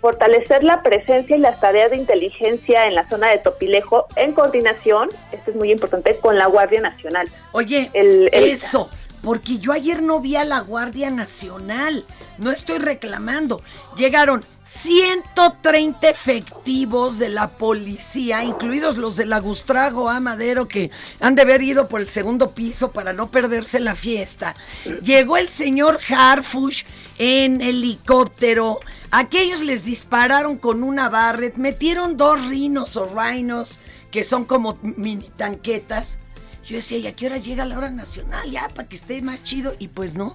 [0.00, 5.08] fortalecer la presencia y las tareas de inteligencia en la zona de Topilejo en coordinación,
[5.30, 7.28] esto es muy importante, con la Guardia Nacional.
[7.52, 8.88] Oye, El- el- eso,
[9.22, 12.04] porque yo ayer no vi a la Guardia Nacional,
[12.38, 13.62] no estoy reclamando.
[13.96, 21.42] Llegaron 130 efectivos de la policía, incluidos los del Agustrago A Madero, que han de
[21.42, 24.54] haber ido por el segundo piso para no perderse la fiesta.
[25.02, 26.84] Llegó el señor Harfush
[27.18, 28.80] en helicóptero.
[29.10, 33.78] Aquellos les dispararon con una Barrett, metieron dos rinos o rhinos,
[34.10, 36.18] que son como mini tanquetas.
[36.64, 38.48] Yo decía, ¿y a qué hora llega la hora nacional?
[38.50, 39.72] Ya, para que esté más chido.
[39.78, 40.32] Y pues no.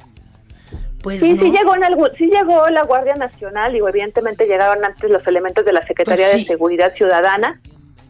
[1.02, 1.44] Pues sí, no.
[1.44, 5.64] sí llegó en algún, sí llegó la Guardia Nacional y evidentemente llegaron antes los elementos
[5.64, 6.44] de la Secretaría Pues sí.
[6.44, 7.62] de Seguridad Ciudadana.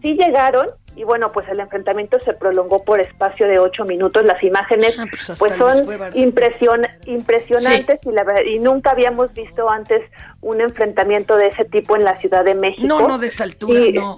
[0.01, 4.23] Sí llegaron y bueno, pues el enfrentamiento se prolongó por espacio de ocho minutos.
[4.25, 9.69] Las imágenes pues hasta pues les son impresion- impresionantes y, la y nunca habíamos visto
[9.69, 10.01] antes
[10.41, 12.87] un enfrentamiento de ese tipo en la Ciudad de México.
[12.87, 14.17] No, no, de esa altura, Y- no.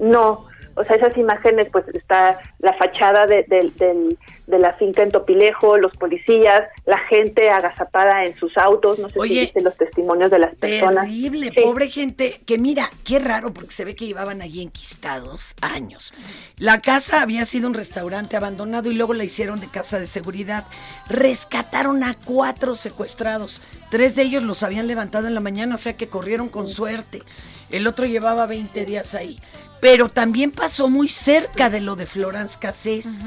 [0.00, 0.46] no,
[0.78, 5.76] o sea, esas imágenes, pues está la fachada de, de- de la finca en Topilejo,
[5.76, 10.30] los policías, la gente agazapada en sus autos, no sé Oye, si viste los testimonios
[10.30, 11.04] de las personas.
[11.04, 11.60] Terrible, Sí.
[11.62, 12.40] pobre gente.
[12.46, 16.14] Que mira, qué raro, porque se ve que llevaban allí enquistados años.
[16.56, 20.64] La casa había sido un restaurante abandonado y luego la hicieron de casa de seguridad.
[21.10, 23.60] Rescataron a cuatro secuestrados.
[23.90, 27.22] Tres de ellos los habían levantado en la mañana, o sea que corrieron con suerte.
[27.70, 29.38] El otro llevaba 20 días ahí.
[29.80, 33.24] Pero también pasó muy cerca de lo de Florence Cassés.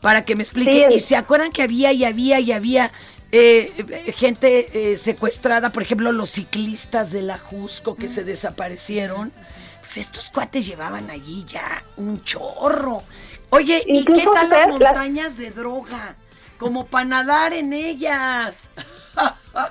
[0.00, 0.86] Para que me explique.
[0.90, 2.92] Sí, Y se acuerdan que había y había y había
[3.32, 9.32] eh, eh, gente eh, secuestrada, por ejemplo, los ciclistas de la Jusco que se desaparecieron.
[9.80, 13.02] Pues estos cuates llevaban allí ya un chorro.
[13.50, 16.16] Oye, ¿y qué tal las- montañas de droga?
[16.64, 18.70] Como para nadar en ellas.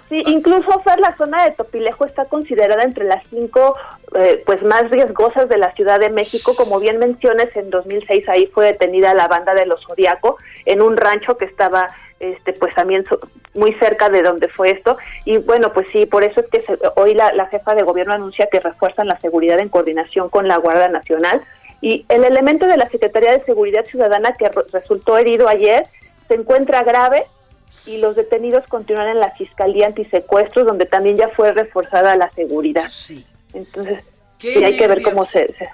[0.10, 3.76] Sí, incluso Fer, la zona de Topilejo está considerada entre las cinco
[4.16, 6.56] eh, pues más riesgosas de la Ciudad de México.
[6.56, 10.96] Como bien mencionas, en 2006 ahí fue detenida la banda de los Zodiaco en un
[10.96, 11.88] rancho que estaba
[12.20, 13.20] este pues también so-
[13.56, 14.98] muy cerca de donde fue esto.
[15.26, 18.48] Y bueno, pues sí, por eso es que se- hoy la, jefa de gobierno anuncia
[18.52, 21.42] que refuerzan la seguridad en coordinación con la Guardia Nacional.
[21.82, 25.84] Y el elemento de la Secretaría de Seguridad Ciudadana que re- resultó herido ayer
[26.28, 27.26] se encuentra grave
[27.88, 32.90] y los detenidos continúan en la Fiscalía Antisecuestros, donde también ya fue reforzada la seguridad.
[32.90, 33.26] Sí.
[33.54, 34.04] Entonces,
[34.40, 35.48] Qué sí, hay que ver cómo se...
[35.58, 35.70] se-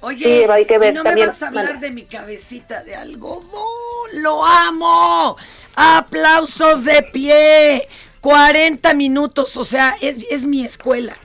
[0.00, 2.82] Oye, Sí, hay que ver ¿y no también- me vas a hablar de mi cabecita
[2.84, 3.42] de algodón?
[4.12, 5.36] ¡Lo amo!
[5.74, 7.88] ¡Aplausos de pie!
[8.20, 11.16] 40 minutos, o sea, es, es mi escuela.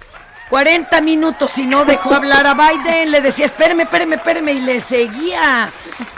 [0.49, 3.11] 40 minutos y no dejó hablar a Biden.
[3.11, 4.53] Le decía, espéreme, espéreme, espéreme.
[4.53, 5.69] Y le seguía.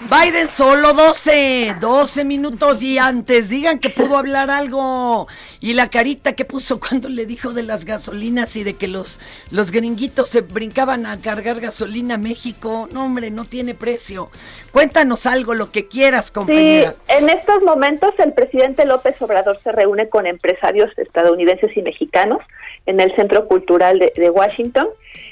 [0.10, 3.50] Biden solo 12, 12 minutos y antes.
[3.50, 5.28] Digan que pudo hablar algo.
[5.60, 9.20] Y la carita que puso cuando le dijo de las gasolinas y de que los,
[9.52, 12.88] los gringuitos se brincaban a cargar gasolina a México.
[12.94, 14.30] No, hombre, no tiene precio.
[14.72, 16.96] Cuéntanos algo, lo que quieras, Sí, compañera.
[17.10, 22.40] en estos momentos el presidente López Obrador se reúne con empresarios estadounidenses y mexicanos
[22.86, 24.88] en el Centro Cultural de, de Washington.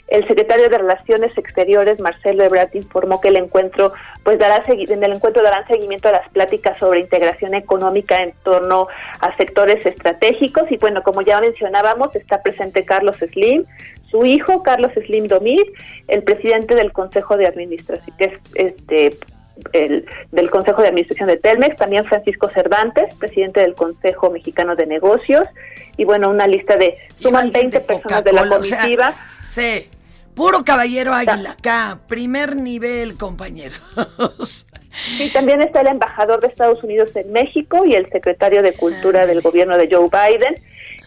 [0.08, 5.14] El secretario de Relaciones Exteriores, Marcelo Ebrard, informó que el encuentro, pues dará en el
[5.14, 8.88] encuentro darán seguimiento a las pláticas sobre integración económica en torno
[9.22, 13.66] a sectores estratégicos y bueno, como ya mencionábamos, está presente Carlos Slim,
[14.10, 15.68] su hijo Carlos Slim Domit,
[16.08, 19.18] el presidente del Consejo de Administración, que es este
[19.74, 24.86] el, del Consejo de Administración de Telmex, también Francisco Cervantes, presidente del Consejo Mexicano de
[24.86, 25.48] Negocios,
[25.98, 29.14] y bueno, una lista de, suman 20 personas de la Coca-Cola, o sea, comitiva.
[29.44, 29.88] sí,
[30.34, 33.82] puro caballero águila acá, primer nivel, compañeros.
[35.20, 39.26] Y también está el embajador de Estados Unidos en México y el secretario de Cultura
[39.26, 40.56] del gobierno de Joe Biden.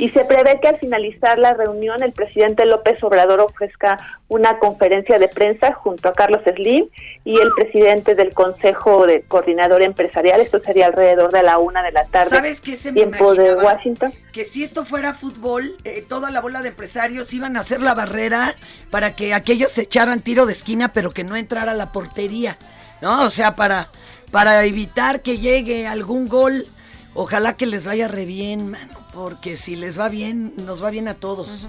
[0.02, 3.96] Y se prevé que al finalizar la reunión el presidente López Obrador ofrezca
[4.26, 6.88] una conferencia de prensa junto a Carlos Slim
[7.24, 10.40] y el presidente del Consejo de Coordinador Empresarial.
[10.40, 13.54] Esto sería alrededor de la una de la tarde, ¿Sabes qué se me tiempo de?
[13.54, 14.12] Washington.
[14.32, 17.94] Que si esto fuera fútbol, eh, toda la bola de empresarios iban a hacer la
[17.94, 18.56] barrera
[18.90, 22.58] para que aquellos se echaran tiro de esquina, pero que no entrara la portería,
[23.02, 23.24] ¿no?
[23.24, 23.88] O sea, para,
[24.32, 26.66] para evitar que llegue algún gol.
[27.14, 31.08] Ojalá que les vaya re bien, mano, porque si les va bien, nos va bien
[31.08, 31.66] a todos.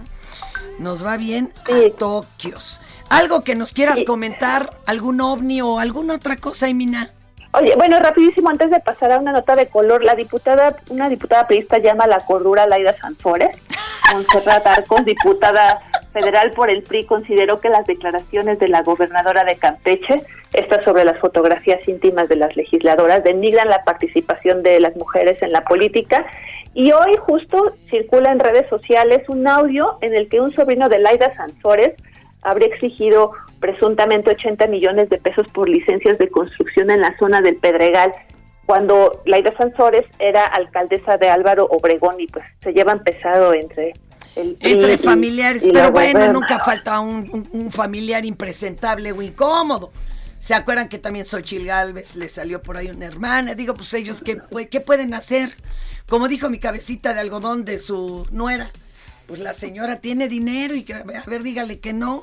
[0.79, 2.79] Nos va bien a Tokios.
[3.09, 7.11] Algo que nos quieras comentar, algún ovni o alguna otra cosa, Emina.
[7.55, 11.45] Oye, bueno, rapidísimo, antes de pasar a una nota de color, la diputada, una diputada
[11.45, 13.55] periodista llama la cordura Laida Sanfores.
[14.11, 15.79] Montserrat Arcos, diputada
[16.13, 21.05] federal por el PRI, consideró que las declaraciones de la gobernadora de Campeche, estas sobre
[21.05, 26.25] las fotografías íntimas de las legisladoras, denigran la participación de las mujeres en la política.
[26.73, 30.97] Y hoy justo circula en redes sociales un audio en el que un sobrino de
[30.97, 31.93] Laida Sanfores
[32.43, 37.55] habría exigido presuntamente 80 millones de pesos por licencias de construcción en la zona del
[37.57, 38.11] Pedregal,
[38.65, 43.93] cuando Laida Sansores era alcaldesa de Álvaro Obregón y pues se llevan pesado entre
[44.35, 49.91] el Entre familiares, y pero bueno, nunca falta un, un- un familiar impresentable o incómodo.
[50.39, 53.53] ¿Se acuerdan que también Xochil Gálvez le salió por ahí una hermana?
[53.55, 54.39] Digo, pues ellos, ¿qué,
[54.69, 55.51] ¿qué pueden hacer?
[56.09, 58.71] Como dijo mi cabecita de algodón de su nuera,
[59.27, 62.21] pues la señora tiene dinero y que, a ver, dígale que no.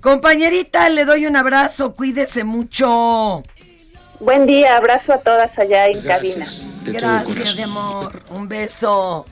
[0.00, 3.42] Compañerita, le doy un abrazo, cuídese mucho.
[4.20, 6.46] Buen día, abrazo a todas allá en cabina.
[6.84, 8.22] Gracias, de amor.
[8.30, 9.24] Un beso.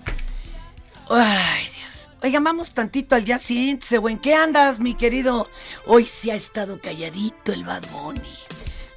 [1.08, 2.08] Ay, Dios.
[2.22, 4.14] Oigan, vamos tantito al día siguiente, güey.
[4.14, 5.48] ¿En qué andas, mi querido?
[5.86, 8.36] Hoy sí ha estado calladito el Bad Bunny.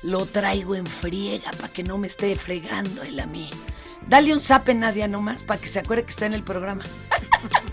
[0.02, 3.50] Lo traigo en friega para que no me esté fregando él a mí.
[4.08, 6.84] Dale un zape, Nadia, nomás, para que se acuerde que está en el programa.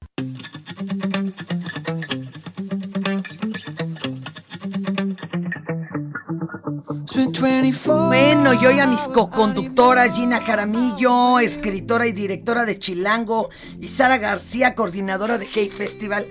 [7.41, 14.19] Bueno, yo y a mis coconductoras Gina Jaramillo, escritora y directora de Chilango, y Sara
[14.19, 16.27] García, coordinadora de Hey Festival.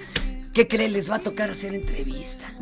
[0.53, 0.88] ¿Qué cree?
[0.88, 2.53] Les va a tocar hacer entrevista.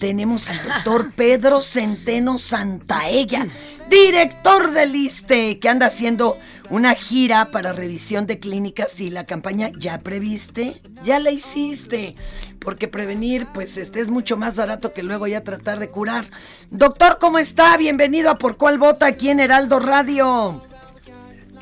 [0.00, 3.46] Tenemos al doctor Pedro Centeno Santaella,
[3.90, 6.36] director del ISTE, que anda haciendo
[6.70, 12.16] una gira para revisión de clínicas y la campaña ya previste, ya la hiciste,
[12.58, 16.24] porque prevenir pues este es mucho más barato que luego ya tratar de curar.
[16.70, 17.76] Doctor, ¿cómo está?
[17.76, 20.62] Bienvenido a Por Cuál Vota aquí en Heraldo Radio.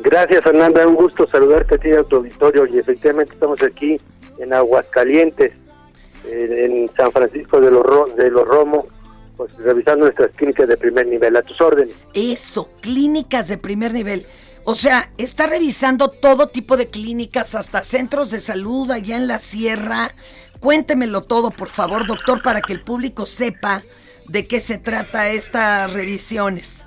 [0.01, 0.87] Gracias, Fernanda.
[0.87, 2.67] Un gusto saludarte a ti a tu auditorio.
[2.67, 4.01] Y efectivamente estamos aquí
[4.39, 5.53] en Aguascalientes,
[6.27, 8.87] en San Francisco de los, de los Romos,
[9.37, 11.37] pues revisando nuestras clínicas de primer nivel.
[11.37, 11.95] A tus órdenes.
[12.15, 14.27] Eso, clínicas de primer nivel.
[14.65, 19.39] O sea, está revisando todo tipo de clínicas, hasta centros de salud allá en la
[19.39, 20.11] sierra.
[20.59, 23.83] Cuéntemelo todo, por favor, doctor, para que el público sepa
[24.29, 26.83] de qué se trata estas revisiones.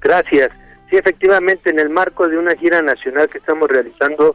[0.00, 0.50] Gracias.
[0.90, 4.34] Sí, efectivamente, en el marco de una gira nacional que estamos realizando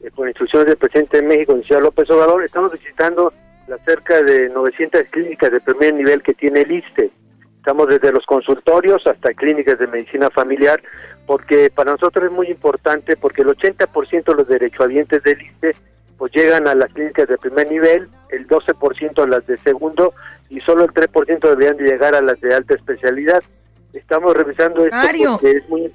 [0.00, 3.32] eh, por instrucciones del presidente de México, el señor López Obrador, estamos visitando
[3.68, 7.10] las cerca de 900 clínicas de primer nivel que tiene el ISTE.
[7.58, 10.80] Estamos desde los consultorios hasta clínicas de medicina familiar,
[11.26, 15.76] porque para nosotros es muy importante, porque el 80% de los derechohabientes del ISTE
[16.16, 20.14] pues llegan a las clínicas de primer nivel, el 12% a las de segundo
[20.50, 23.42] y solo el 3% deberían de llegar a las de alta especialidad.
[23.92, 25.32] Estamos revisando esto Mario.
[25.32, 25.92] porque es muy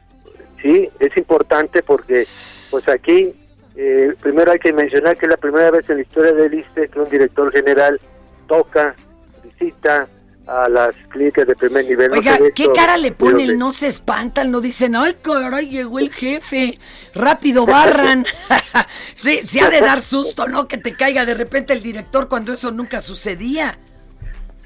[0.61, 2.23] sí, es importante porque
[2.71, 3.33] pues aquí
[3.75, 6.89] eh, primero hay que mencionar que es la primera vez en la historia del ISTE
[6.89, 7.99] que un director general
[8.47, 8.95] toca,
[9.43, 10.07] visita
[10.45, 12.11] a las clínicas de primer nivel.
[12.11, 13.43] No Oiga, se ve ¿qué esto cara le pone?
[13.43, 16.77] el No se espantan, no dicen, ay, caray, llegó el jefe,
[17.15, 18.25] rápido barran.
[19.15, 20.67] sí, sí ha de dar susto, ¿no?
[20.67, 23.77] Que te caiga de repente el director cuando eso nunca sucedía.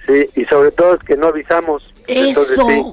[0.08, 1.84] Sí, y sobre todo es que no avisamos.
[2.08, 2.84] Entonces, Eso, sí,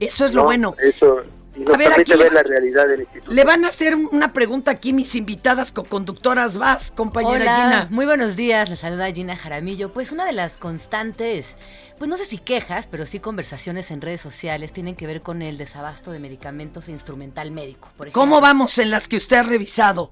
[0.00, 0.74] eso es lo no, bueno.
[0.82, 1.22] Eso,
[1.56, 3.32] y nos A ver, permite aquí ver le- la realidad del instituto.
[3.32, 6.56] Le van a hacer una pregunta aquí mis invitadas co-conductoras.
[6.56, 7.88] Vas, compañera Hola, Gina.
[7.90, 9.92] muy buenos días, les saluda Gina Jaramillo.
[9.92, 11.56] Pues una de las constantes,
[11.98, 15.42] pues no sé si quejas, pero sí conversaciones en redes sociales tienen que ver con
[15.42, 18.20] el desabasto de medicamentos e instrumental médico, por ejemplo.
[18.20, 20.10] ¿Cómo vamos en las que usted ha revisado?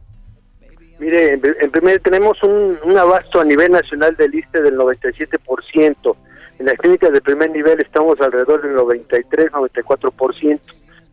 [0.99, 6.16] Mire, en primer tenemos un, un abasto a nivel nacional del ISTE del 97%.
[6.61, 10.61] En las clínicas de primer nivel estamos alrededor del 93-94%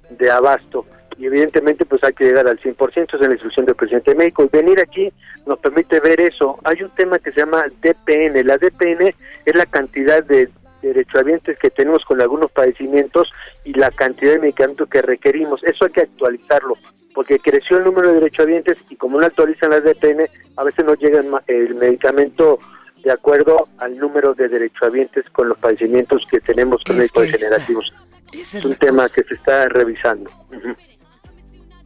[0.10, 0.86] de abasto.
[1.18, 4.18] Y evidentemente pues hay que llegar al 100%, esa es la instrucción del presidente de
[4.18, 4.44] México.
[4.44, 5.12] Y venir aquí
[5.46, 6.58] nos permite ver eso.
[6.64, 8.46] Hay un tema que se llama DPN.
[8.48, 9.14] La DPN
[9.46, 10.50] es la cantidad de
[10.82, 13.30] derechohabientes que tenemos con algunos padecimientos
[13.66, 15.64] y la cantidad de medicamentos que requerimos.
[15.64, 16.76] Eso hay que actualizarlo,
[17.14, 20.94] porque creció el número de derechohabientes y como no actualizan las DPN, a veces no
[20.96, 22.60] llega el medicamento
[23.04, 27.22] de acuerdo al número de derechohabientes con los padecimientos que tenemos ahí está.
[27.22, 27.92] degenerativos.
[28.32, 29.16] Es un la tema cosa.
[29.16, 30.30] que se está revisando.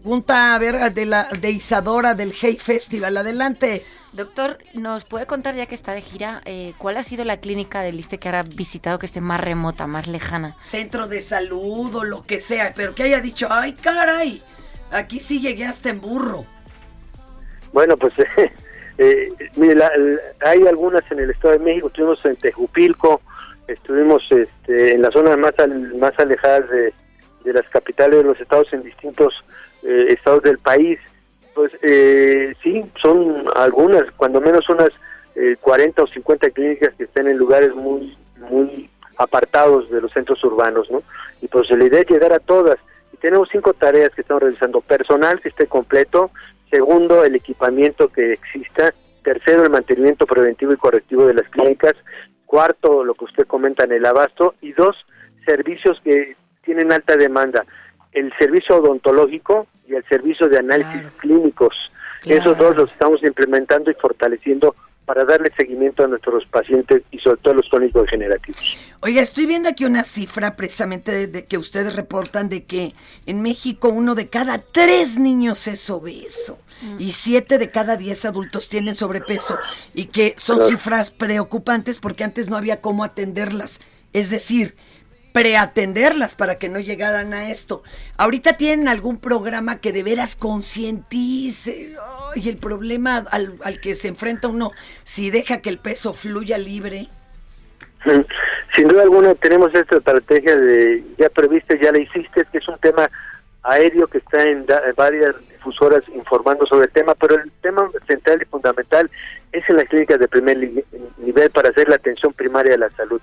[0.01, 3.15] Pregunta, a ver, de la de Isadora del Hey Festival.
[3.17, 3.85] Adelante.
[4.11, 7.81] Doctor, ¿nos puede contar, ya que está de gira, eh, cuál ha sido la clínica
[7.81, 10.55] del ISTE que ahora visitado que esté más remota, más lejana?
[10.61, 14.43] Centro de salud o lo que sea, pero que haya dicho, ay, caray,
[14.91, 16.45] aquí sí llegué hasta en burro.
[17.71, 18.13] Bueno, pues
[18.99, 23.19] eh, mire, la- el- hay algunas en el Estado de México, estuvimos en Tejupilco,
[23.73, 26.93] estuvimos este, en las zonas más, al- más alejadas de,
[27.43, 29.33] de las capitales de los estados en distintos
[29.83, 30.99] eh, estados del país.
[31.53, 34.89] Pues eh, sí, son algunas, cuando menos unas
[35.35, 38.17] eh, 40 o 50 clínicas que estén en lugares muy,
[38.49, 41.03] muy apartados de los centros urbanos, ¿no?
[41.41, 42.77] Y pues la idea es llegar a todas.
[43.13, 44.81] Y tenemos cinco tareas que estamos realizando.
[44.81, 46.31] Personal que esté completo.
[46.71, 48.93] Segundo, el equipamiento que exista.
[49.23, 51.93] Tercero, el mantenimiento preventivo y correctivo de las clínicas.
[52.53, 54.53] Cuarto, lo que usted comenta en el abasto.
[54.61, 54.95] Y dos,
[55.43, 57.65] servicios que tienen alta demanda.
[58.11, 61.75] El servicio odontológico y el servicio de análisis clínicos.
[62.23, 64.75] Esos dos los estamos implementando y fortaleciendo
[65.05, 68.77] para darle seguimiento a nuestros pacientes y sobre todo a los crónicos degenerativos.
[69.01, 72.93] Oiga, estoy viendo aquí una cifra precisamente de, de que ustedes reportan de que
[73.25, 76.57] en México uno de cada tres niños es obeso
[76.99, 79.57] y siete de cada diez adultos tienen sobrepeso
[79.93, 80.71] y que son Claro.
[80.71, 83.81] cifras preocupantes porque antes no había cómo atenderlas.
[84.13, 84.75] Es decir,
[85.33, 87.83] preatenderlas para que no llegaran a esto.
[88.17, 91.95] Ahorita tienen algún programa que de veras concientice
[92.33, 94.71] ay, el problema al, al que se enfrenta uno
[95.03, 97.07] si deja que el peso fluya libre.
[98.75, 102.77] Sin duda alguna tenemos esta estrategia de ya previste, ya la hiciste, que es un
[102.79, 103.09] tema
[103.63, 108.41] aéreo que está en, en varias difusoras informando sobre el tema, pero el tema central
[108.41, 109.09] y fundamental
[109.51, 110.57] es en las clínicas de primer
[111.17, 113.21] nivel para hacer la atención primaria de la salud.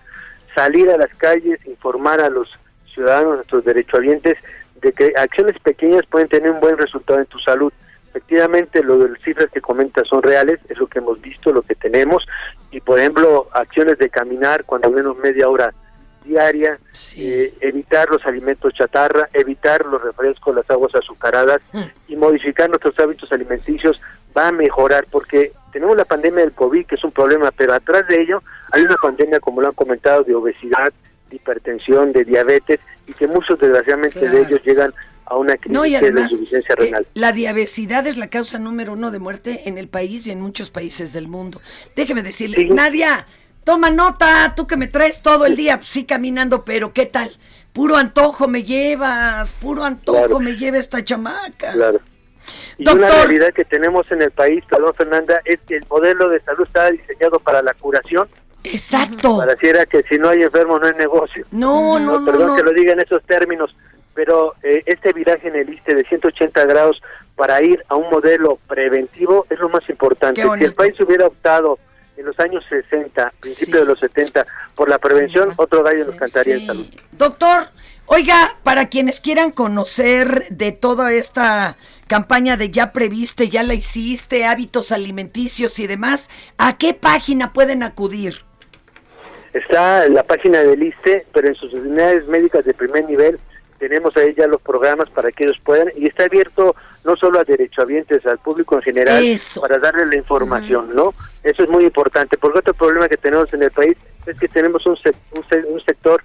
[0.55, 2.49] Salir a las calles, informar a los
[2.93, 4.37] ciudadanos, nuestros derechohabientes,
[4.81, 7.73] de que acciones pequeñas pueden tener un buen resultado en tu salud.
[8.11, 11.63] Efectivamente, lo de las cifras que comentas son reales, es lo que hemos visto, lo
[11.63, 12.27] que tenemos,
[12.73, 15.73] y por ejemplo, acciones de caminar cuando menos media hora
[16.25, 16.79] diaria,
[17.17, 21.61] eh, evitar los alimentos chatarra, evitar los refrescos, las aguas azucaradas
[22.09, 24.01] y modificar nuestros hábitos alimenticios
[24.37, 28.07] va a mejorar porque tenemos la pandemia del COVID, que es un problema, pero atrás
[28.09, 28.43] de ello
[28.73, 30.93] hay una pandemia, como lo han comentado, de obesidad,
[31.31, 34.93] de hipertensión, de diabetes y que muchos desgraciadamente de ellos llegan
[35.27, 35.91] a una crisis No, de
[36.23, 37.07] insuficiencia eh, renal.
[37.15, 40.71] la diabesidad es la causa número uno de muerte en el país y en muchos
[40.73, 41.61] países del mundo.
[41.95, 42.71] Déjeme decirle, Sí.
[42.71, 43.27] Nadia,
[43.65, 47.31] toma nota, tú que me traes todo el día, sí caminando, pero ¿qué tal?
[47.73, 50.41] Puro antojo me llevas, puro antojo Claro.
[50.41, 51.73] me lleva esta chamaca.
[51.73, 52.01] Claro.
[52.79, 56.41] Y una realidad que tenemos en el país, perdón Fernanda, es que el modelo de
[56.41, 58.29] salud está diseñado para la curación.
[58.65, 59.39] Exacto.
[59.39, 61.45] Pareciera que si no hay enfermo no hay negocio.
[61.51, 62.57] No, no, no, Perdón no.
[62.57, 63.75] que lo diga en esos términos,
[64.15, 67.01] pero eh, este viraje en el ISTE de 180 grados
[67.37, 70.43] para ir a un modelo preventivo es lo más importante.
[70.43, 71.79] Qué Si el país hubiera optado
[72.21, 76.57] en los años 60, principios de los 70, por la prevención, otro gallo nos cantaría
[76.57, 76.87] en salud.
[77.13, 77.69] Doctor,
[78.05, 84.45] oiga, para quienes quieran conocer de toda esta campaña de ya previste, ya la hiciste,
[84.45, 88.45] hábitos alimenticios y demás, ¿a qué página pueden acudir?
[89.55, 93.41] Está en la página del ISTE, pero en sus unidades médicas de primer nivel
[93.81, 97.45] tenemos ahí ya los programas para que ellos puedan, y está abierto no solo a
[97.45, 99.63] derechohabientes, al público en general, Eso.
[99.63, 101.15] para darle la información, ¿no?
[101.43, 104.85] Eso es muy importante, porque otro problema que tenemos en el país es que tenemos
[104.87, 106.23] un, sec- un, se- un sector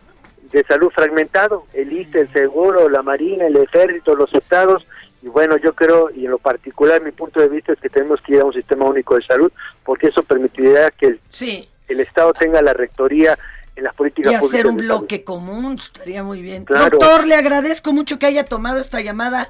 [0.51, 4.85] de salud fragmentado, el ISTE, el seguro, la marina, el ejército, los estados,
[5.23, 8.21] y bueno, yo creo, y en lo particular mi punto de vista es que tenemos
[8.21, 9.51] que ir a un sistema único de salud,
[9.85, 11.67] porque eso permitiría que el, Sí.
[11.87, 13.39] el Estado tenga la rectoría
[13.75, 16.65] en las políticas Y hacer un bloque común, estaría muy bien.
[16.65, 16.97] Claro.
[16.97, 19.49] Doctor, le agradezco mucho que haya tomado esta llamada.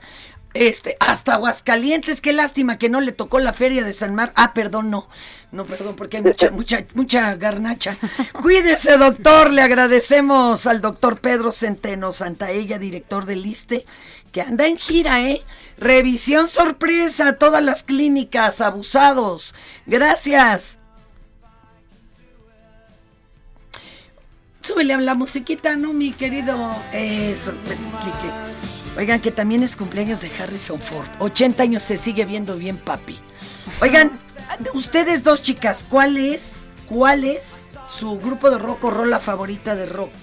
[0.55, 4.31] Este, hasta Aguascalientes, qué lástima que no le tocó la feria de San Mar.
[4.37, 5.09] Ah, perdón, no.
[5.51, 7.97] No, perdón, porque hay mucha, mucha, mucha garnacha.
[8.41, 9.51] Cuídese, doctor.
[9.51, 13.85] Le agradecemos al doctor Pedro Centeno Santaella, director del ISTE,
[14.31, 15.41] que anda en gira, ¿eh?
[15.77, 19.55] Revisión sorpresa a todas las clínicas, abusados.
[19.85, 20.79] Gracias.
[24.65, 26.57] Súbele a la musiquita, ¿no, mi querido?
[26.91, 28.33] Eso, Quique.
[28.97, 31.05] Oigan, que también es cumpleaños de Harrison Ford.
[31.19, 33.19] 80 años se sigue viendo bien, papi.
[33.81, 34.11] Oigan,
[34.73, 39.85] ustedes dos chicas, ¿cuál es, cuál es su grupo de rock o rola favorita de
[39.85, 40.13] rock?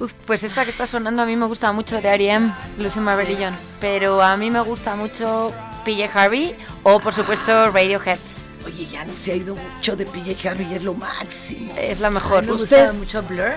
[0.00, 3.54] Uf, pues esta que está sonando a mí me gusta mucho de R.E.M., Lucy Religion.
[3.80, 5.52] Pero a mí me gusta mucho
[5.84, 8.18] PJ Harvey o, por supuesto, Radiohead.
[8.66, 11.72] Oye, ya no se ha ido mucho de PJ Harvey, es lo máximo.
[11.78, 12.42] Es la A mejor.
[12.42, 12.78] mí me ¿Usted?
[12.78, 13.52] gusta mucho Blur.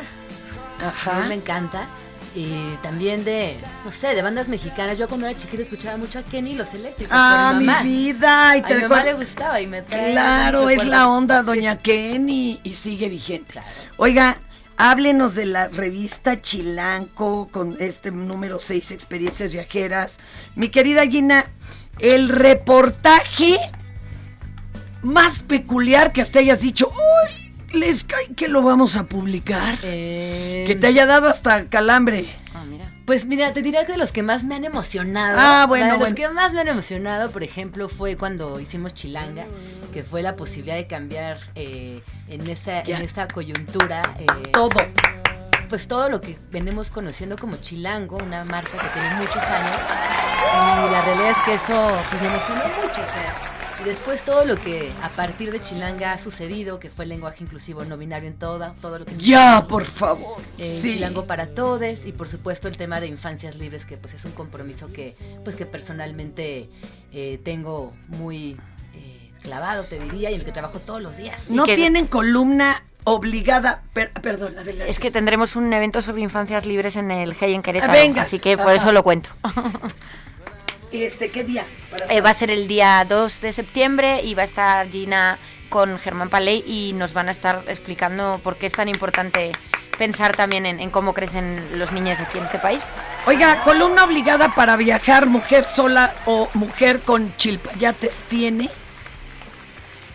[0.86, 1.18] Ajá.
[1.18, 1.88] A mí me encanta.
[2.36, 5.00] Y también de, no sé, de bandas mexicanas.
[5.00, 7.12] Yo cuando era chiquita escuchaba mucho a Kenny y los eléctricos.
[7.18, 7.82] Ah, mi mamá.
[7.82, 8.56] vida.
[8.56, 11.80] Y a te mi mamá le gustaba y me trae Claro, es la onda, doña
[11.80, 13.60] Kenny, y sigue vigente.
[13.98, 14.38] Oiga,
[14.78, 20.20] háblenos de la revista Chilanco con este número 6, Experiencias Viajeras.
[20.56, 21.48] Mi querida Gina,
[21.98, 23.58] el reportaje
[25.02, 29.78] más peculiar que hasta hayas dicho, uy, les cae que lo vamos a publicar.
[29.84, 32.26] Eh, Que te haya dado hasta calambre.
[33.06, 35.36] Pues mira, te diría que de los que más me han emocionado.
[35.42, 39.46] Ah, bueno, de los que más me han emocionado, por ejemplo, fue cuando hicimos Chilanga,
[39.92, 42.98] que fue la posibilidad de cambiar eh, en esa Ya.
[42.98, 44.70] en esa coyuntura eh, Todo.
[45.70, 49.78] Pues todo lo que venimos conociendo como Chilango, una marca que tiene muchos años.
[50.88, 52.90] Y la realidad es que eso pues me emocionó mucho.
[52.90, 53.36] o sea,
[53.82, 57.44] y después todo lo que a partir de Chilanga ha sucedido, que fue el lenguaje
[57.44, 60.38] inclusivo no binario en toda, todo lo que Ya, por favor.
[60.58, 60.94] eh, sí.
[60.94, 64.32] Chilango para todos y por supuesto el tema de infancias libres que pues es un
[64.32, 66.70] compromiso que pues que personalmente
[67.14, 68.58] eh, tengo muy
[68.96, 71.50] eh, clavado te diría y en el que trabajo todos los días.
[71.50, 73.82] No que- tienen columna obligada.
[73.94, 74.92] per- perdón, adelante.
[74.92, 77.92] Es que tendremos un evento sobre infancias libres en el GEI en Querétaro.
[77.94, 78.22] Ah, venga.
[78.24, 78.76] Así que por Ajá.
[78.76, 79.30] eso lo cuento.
[80.92, 81.66] Este, ¿qué día?
[81.92, 85.38] Para Eh, va a ser el día 2 de septiembre y va a estar Gina
[85.70, 89.52] con Germán Paley y nos van a estar explicando por qué es tan importante
[90.00, 92.80] pensar también en, en cómo crecen los niños aquí en este país.
[93.28, 98.70] Oiga, columna obligada para viajar, mujer sola o mujer con chilpayates tiene.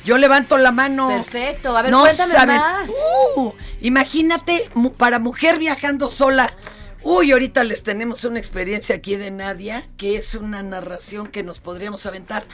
[0.04, 1.08] Yo levanto la mano.
[1.08, 2.90] Perfecto, a ver, cuéntame más.
[3.36, 6.52] Uh, imagínate mu- para mujer viajando sola.
[7.04, 11.60] Uy, ahorita les tenemos una experiencia aquí de Nadia, que es una narración que nos
[11.60, 12.44] podríamos aventar.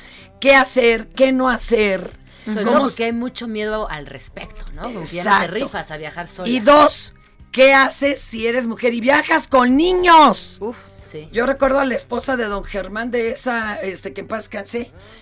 [0.40, 1.06] ¿Qué hacer?
[1.08, 2.10] ¿Qué no hacer?
[2.44, 4.82] Sobre ¿Cómo todo porque hay mucho miedo al respecto, ¿no?
[4.82, 5.54] Como que ya no te Exacto.
[5.54, 6.48] rifas a viajar sola.
[6.48, 7.14] Y dos,
[7.52, 10.56] ¿qué haces si eres mujer y viajas con niños?
[10.60, 10.78] Uf,
[11.10, 11.28] sí.
[11.32, 14.48] Yo recuerdo a la esposa de don Germán de esa, este, que en paz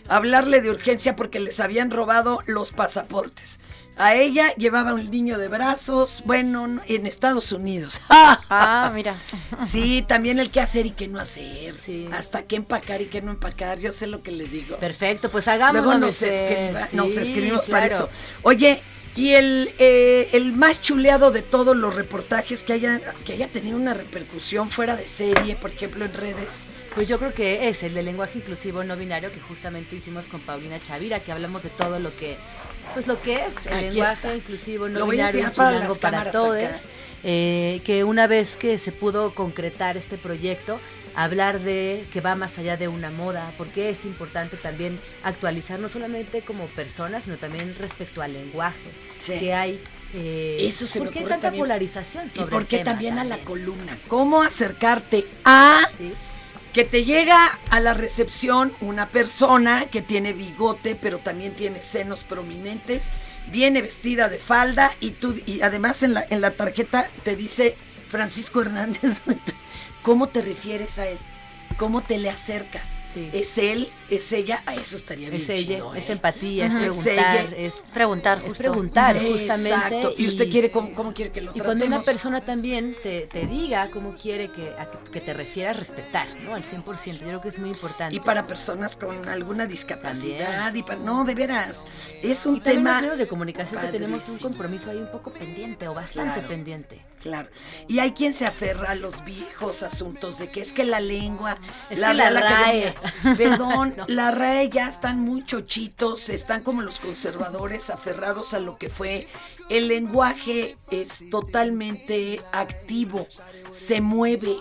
[0.08, 3.58] hablarle de urgencia porque les habían robado los pasaportes.
[4.00, 8.00] A ella llevaba un niño de brazos, bueno, no- en Estados Unidos.
[8.50, 9.12] Ah, mira.
[9.66, 11.74] Sí, también el qué hacer y qué no hacer.
[11.74, 12.08] Sí.
[12.12, 14.76] Hasta qué empacar y qué no empacar, yo sé lo que le digo.
[14.76, 15.82] Perfecto, pues hagámoslo.
[15.82, 16.32] Luego nos, Merced.
[16.72, 18.08] escriba- Sí, nos escribimos para eso.
[18.42, 18.80] Oye,
[19.18, 23.76] y el, eh, el más chuleado de todos los reportajes que haya, que haya tenido
[23.76, 26.60] una repercusión fuera de serie, por ejemplo, en redes.
[26.94, 30.40] Pues yo creo que es el de lenguaje inclusivo no binario que justamente hicimos con
[30.40, 32.36] Paulina Chavira, que hablamos de todo lo que,
[32.94, 34.36] pues lo que es el Aquí lenguaje está.
[34.36, 35.94] inclusivo no Lo binario para chilango
[36.32, 36.58] todos.
[37.24, 40.78] eh, que una vez que se pudo concretar este proyecto,
[41.14, 45.88] hablar de que va más allá de una moda, porque es importante también actualizar no
[45.88, 49.38] solamente como personas, sino también respecto al lenguaje, Sí.
[49.38, 49.80] que hay
[50.14, 51.62] Eh, Eso se me ¿Por qué tanta también.
[51.64, 53.98] polarización ¿Y por qué también a la columna?
[54.08, 55.86] ¿Cómo acercarte a
[56.72, 62.24] que te llega a la recepción una persona que tiene bigote, pero también tiene senos
[62.24, 63.10] prominentes,
[63.50, 67.76] viene vestida de falda y tú y además en la en la tarjeta te dice
[68.10, 69.22] Francisco Hernández,
[70.02, 71.18] ¿cómo te refieres a él?
[71.76, 72.94] ¿Cómo te le acercas?
[73.16, 73.88] ¿Es él?
[74.10, 74.62] ¿Es ella?
[74.66, 76.12] A eso estaría bien Es ella, chido, es ¿eh?
[76.12, 78.58] empatía, es preguntar, es preguntar, es justo.
[78.58, 79.38] preguntar Exacto.
[79.38, 80.14] justamente.
[80.22, 83.46] ¿Y usted quiere cómo, cómo quiere que lo Y cuando una persona también te, te
[83.46, 86.54] diga cómo quiere que, a que, te refieras, respetar, ¿no?
[86.54, 88.14] Al 100%, yo creo que es muy importante.
[88.14, 91.84] Y para personas con alguna discapacidad y para no de veras
[92.22, 95.30] es un Y tema los medios de comunicación que tenemos un compromiso ahí un poco
[95.32, 96.48] pendiente o bastante Claro.
[96.48, 97.00] pendiente.
[97.20, 97.48] Claro.
[97.88, 101.58] Y hay quien se aferra a los viejos asuntos de que es que la lengua,
[101.90, 102.94] Es que la RAE.
[103.36, 104.04] Perdón, No.
[104.08, 109.28] la RAE ya están muy chochitos, están como los conservadores aferrados a lo que fue.
[109.68, 113.26] El lenguaje es totalmente activo,
[113.70, 114.56] se mueve,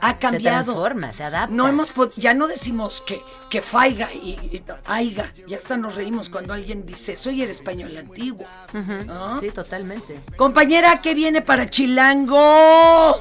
[0.00, 0.72] ha cambiado.
[0.72, 1.54] transforma, se adapta.
[1.54, 6.30] No hemos ya no decimos que, que faiga y, y aiga, ya hasta nos reímos
[6.30, 8.46] cuando alguien dice, soy el español antiguo.
[9.06, 9.38] ¿no?
[9.40, 10.18] Sí, totalmente.
[10.36, 13.18] Compañera, ¿qué viene para Chilango?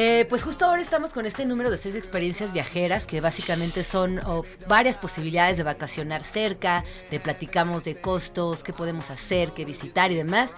[0.00, 4.20] Eh, pues justo ahora estamos con este número de seis experiencias viajeras que básicamente son
[4.24, 10.12] oh, varias posibilidades de vacacionar cerca, de platicamos de costos, qué podemos hacer, qué visitar
[10.12, 10.52] y demás.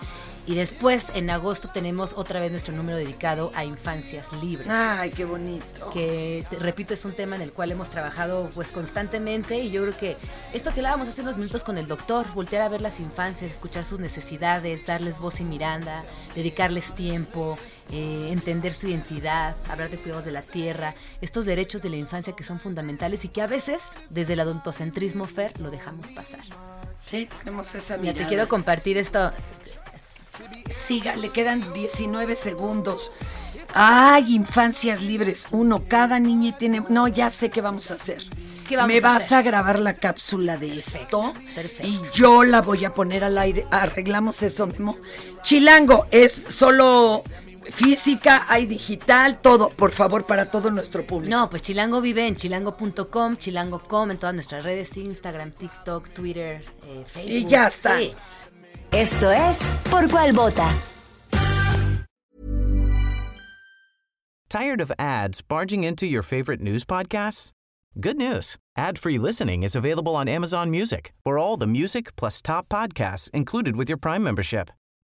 [0.46, 4.68] Y después en agosto tenemos otra vez nuestro número dedicado a infancias libres.
[4.68, 5.90] Ay, qué bonito.
[5.90, 9.82] Que, te- repito, es un tema en el cual hemos trabajado pues constantemente y yo
[9.82, 10.16] creo que
[10.52, 13.86] esto que hablábamos hace unos minutos con el doctor, voltear a ver las infancias, escuchar
[13.86, 17.56] sus necesidades, darles voz y miranda, dedicarles tiempo,
[17.92, 22.34] eh, entender su identidad, hablar de cuidados de la tierra, estos derechos de la infancia
[22.34, 23.80] que son fundamentales y que a veces
[24.10, 26.40] desde el odontocentrismo Fer lo dejamos pasar.
[27.04, 28.22] Sí, tenemos esa Mira, mirada.
[28.24, 29.32] te quiero compartir esto.
[30.70, 33.10] Siga, le quedan 19 segundos.
[33.74, 35.46] Ay, infancias libres.
[35.50, 36.82] Uno, cada niña tiene...
[36.88, 38.22] No, ya sé qué vamos a hacer.
[38.68, 39.38] ¿Qué vamos Me a vas hacer?
[39.38, 41.86] a grabar la cápsula de esto perfecto.
[41.86, 43.66] y yo la voy a poner al aire.
[43.70, 44.96] Arreglamos eso, Memo.
[45.42, 47.22] Chilango, es solo
[47.70, 51.30] física, hay digital, todo, por favor, para todo nuestro público.
[51.30, 57.04] No, pues Chilango vive en chilango.com, chilango.com, en todas nuestras redes, Instagram, TikTok, Twitter, eh,
[57.06, 57.30] Facebook.
[57.30, 57.98] Y ya está.
[57.98, 58.14] Sí.
[58.92, 59.58] Esto es
[59.90, 60.68] Por Cuál Vota.
[64.48, 67.52] Tired of ads barging into your favorite news podcasts?
[68.00, 68.56] Good news.
[68.76, 73.76] Ad-free listening is available on Amazon Music for all the music plus top podcasts included
[73.76, 74.70] with your Prime membership.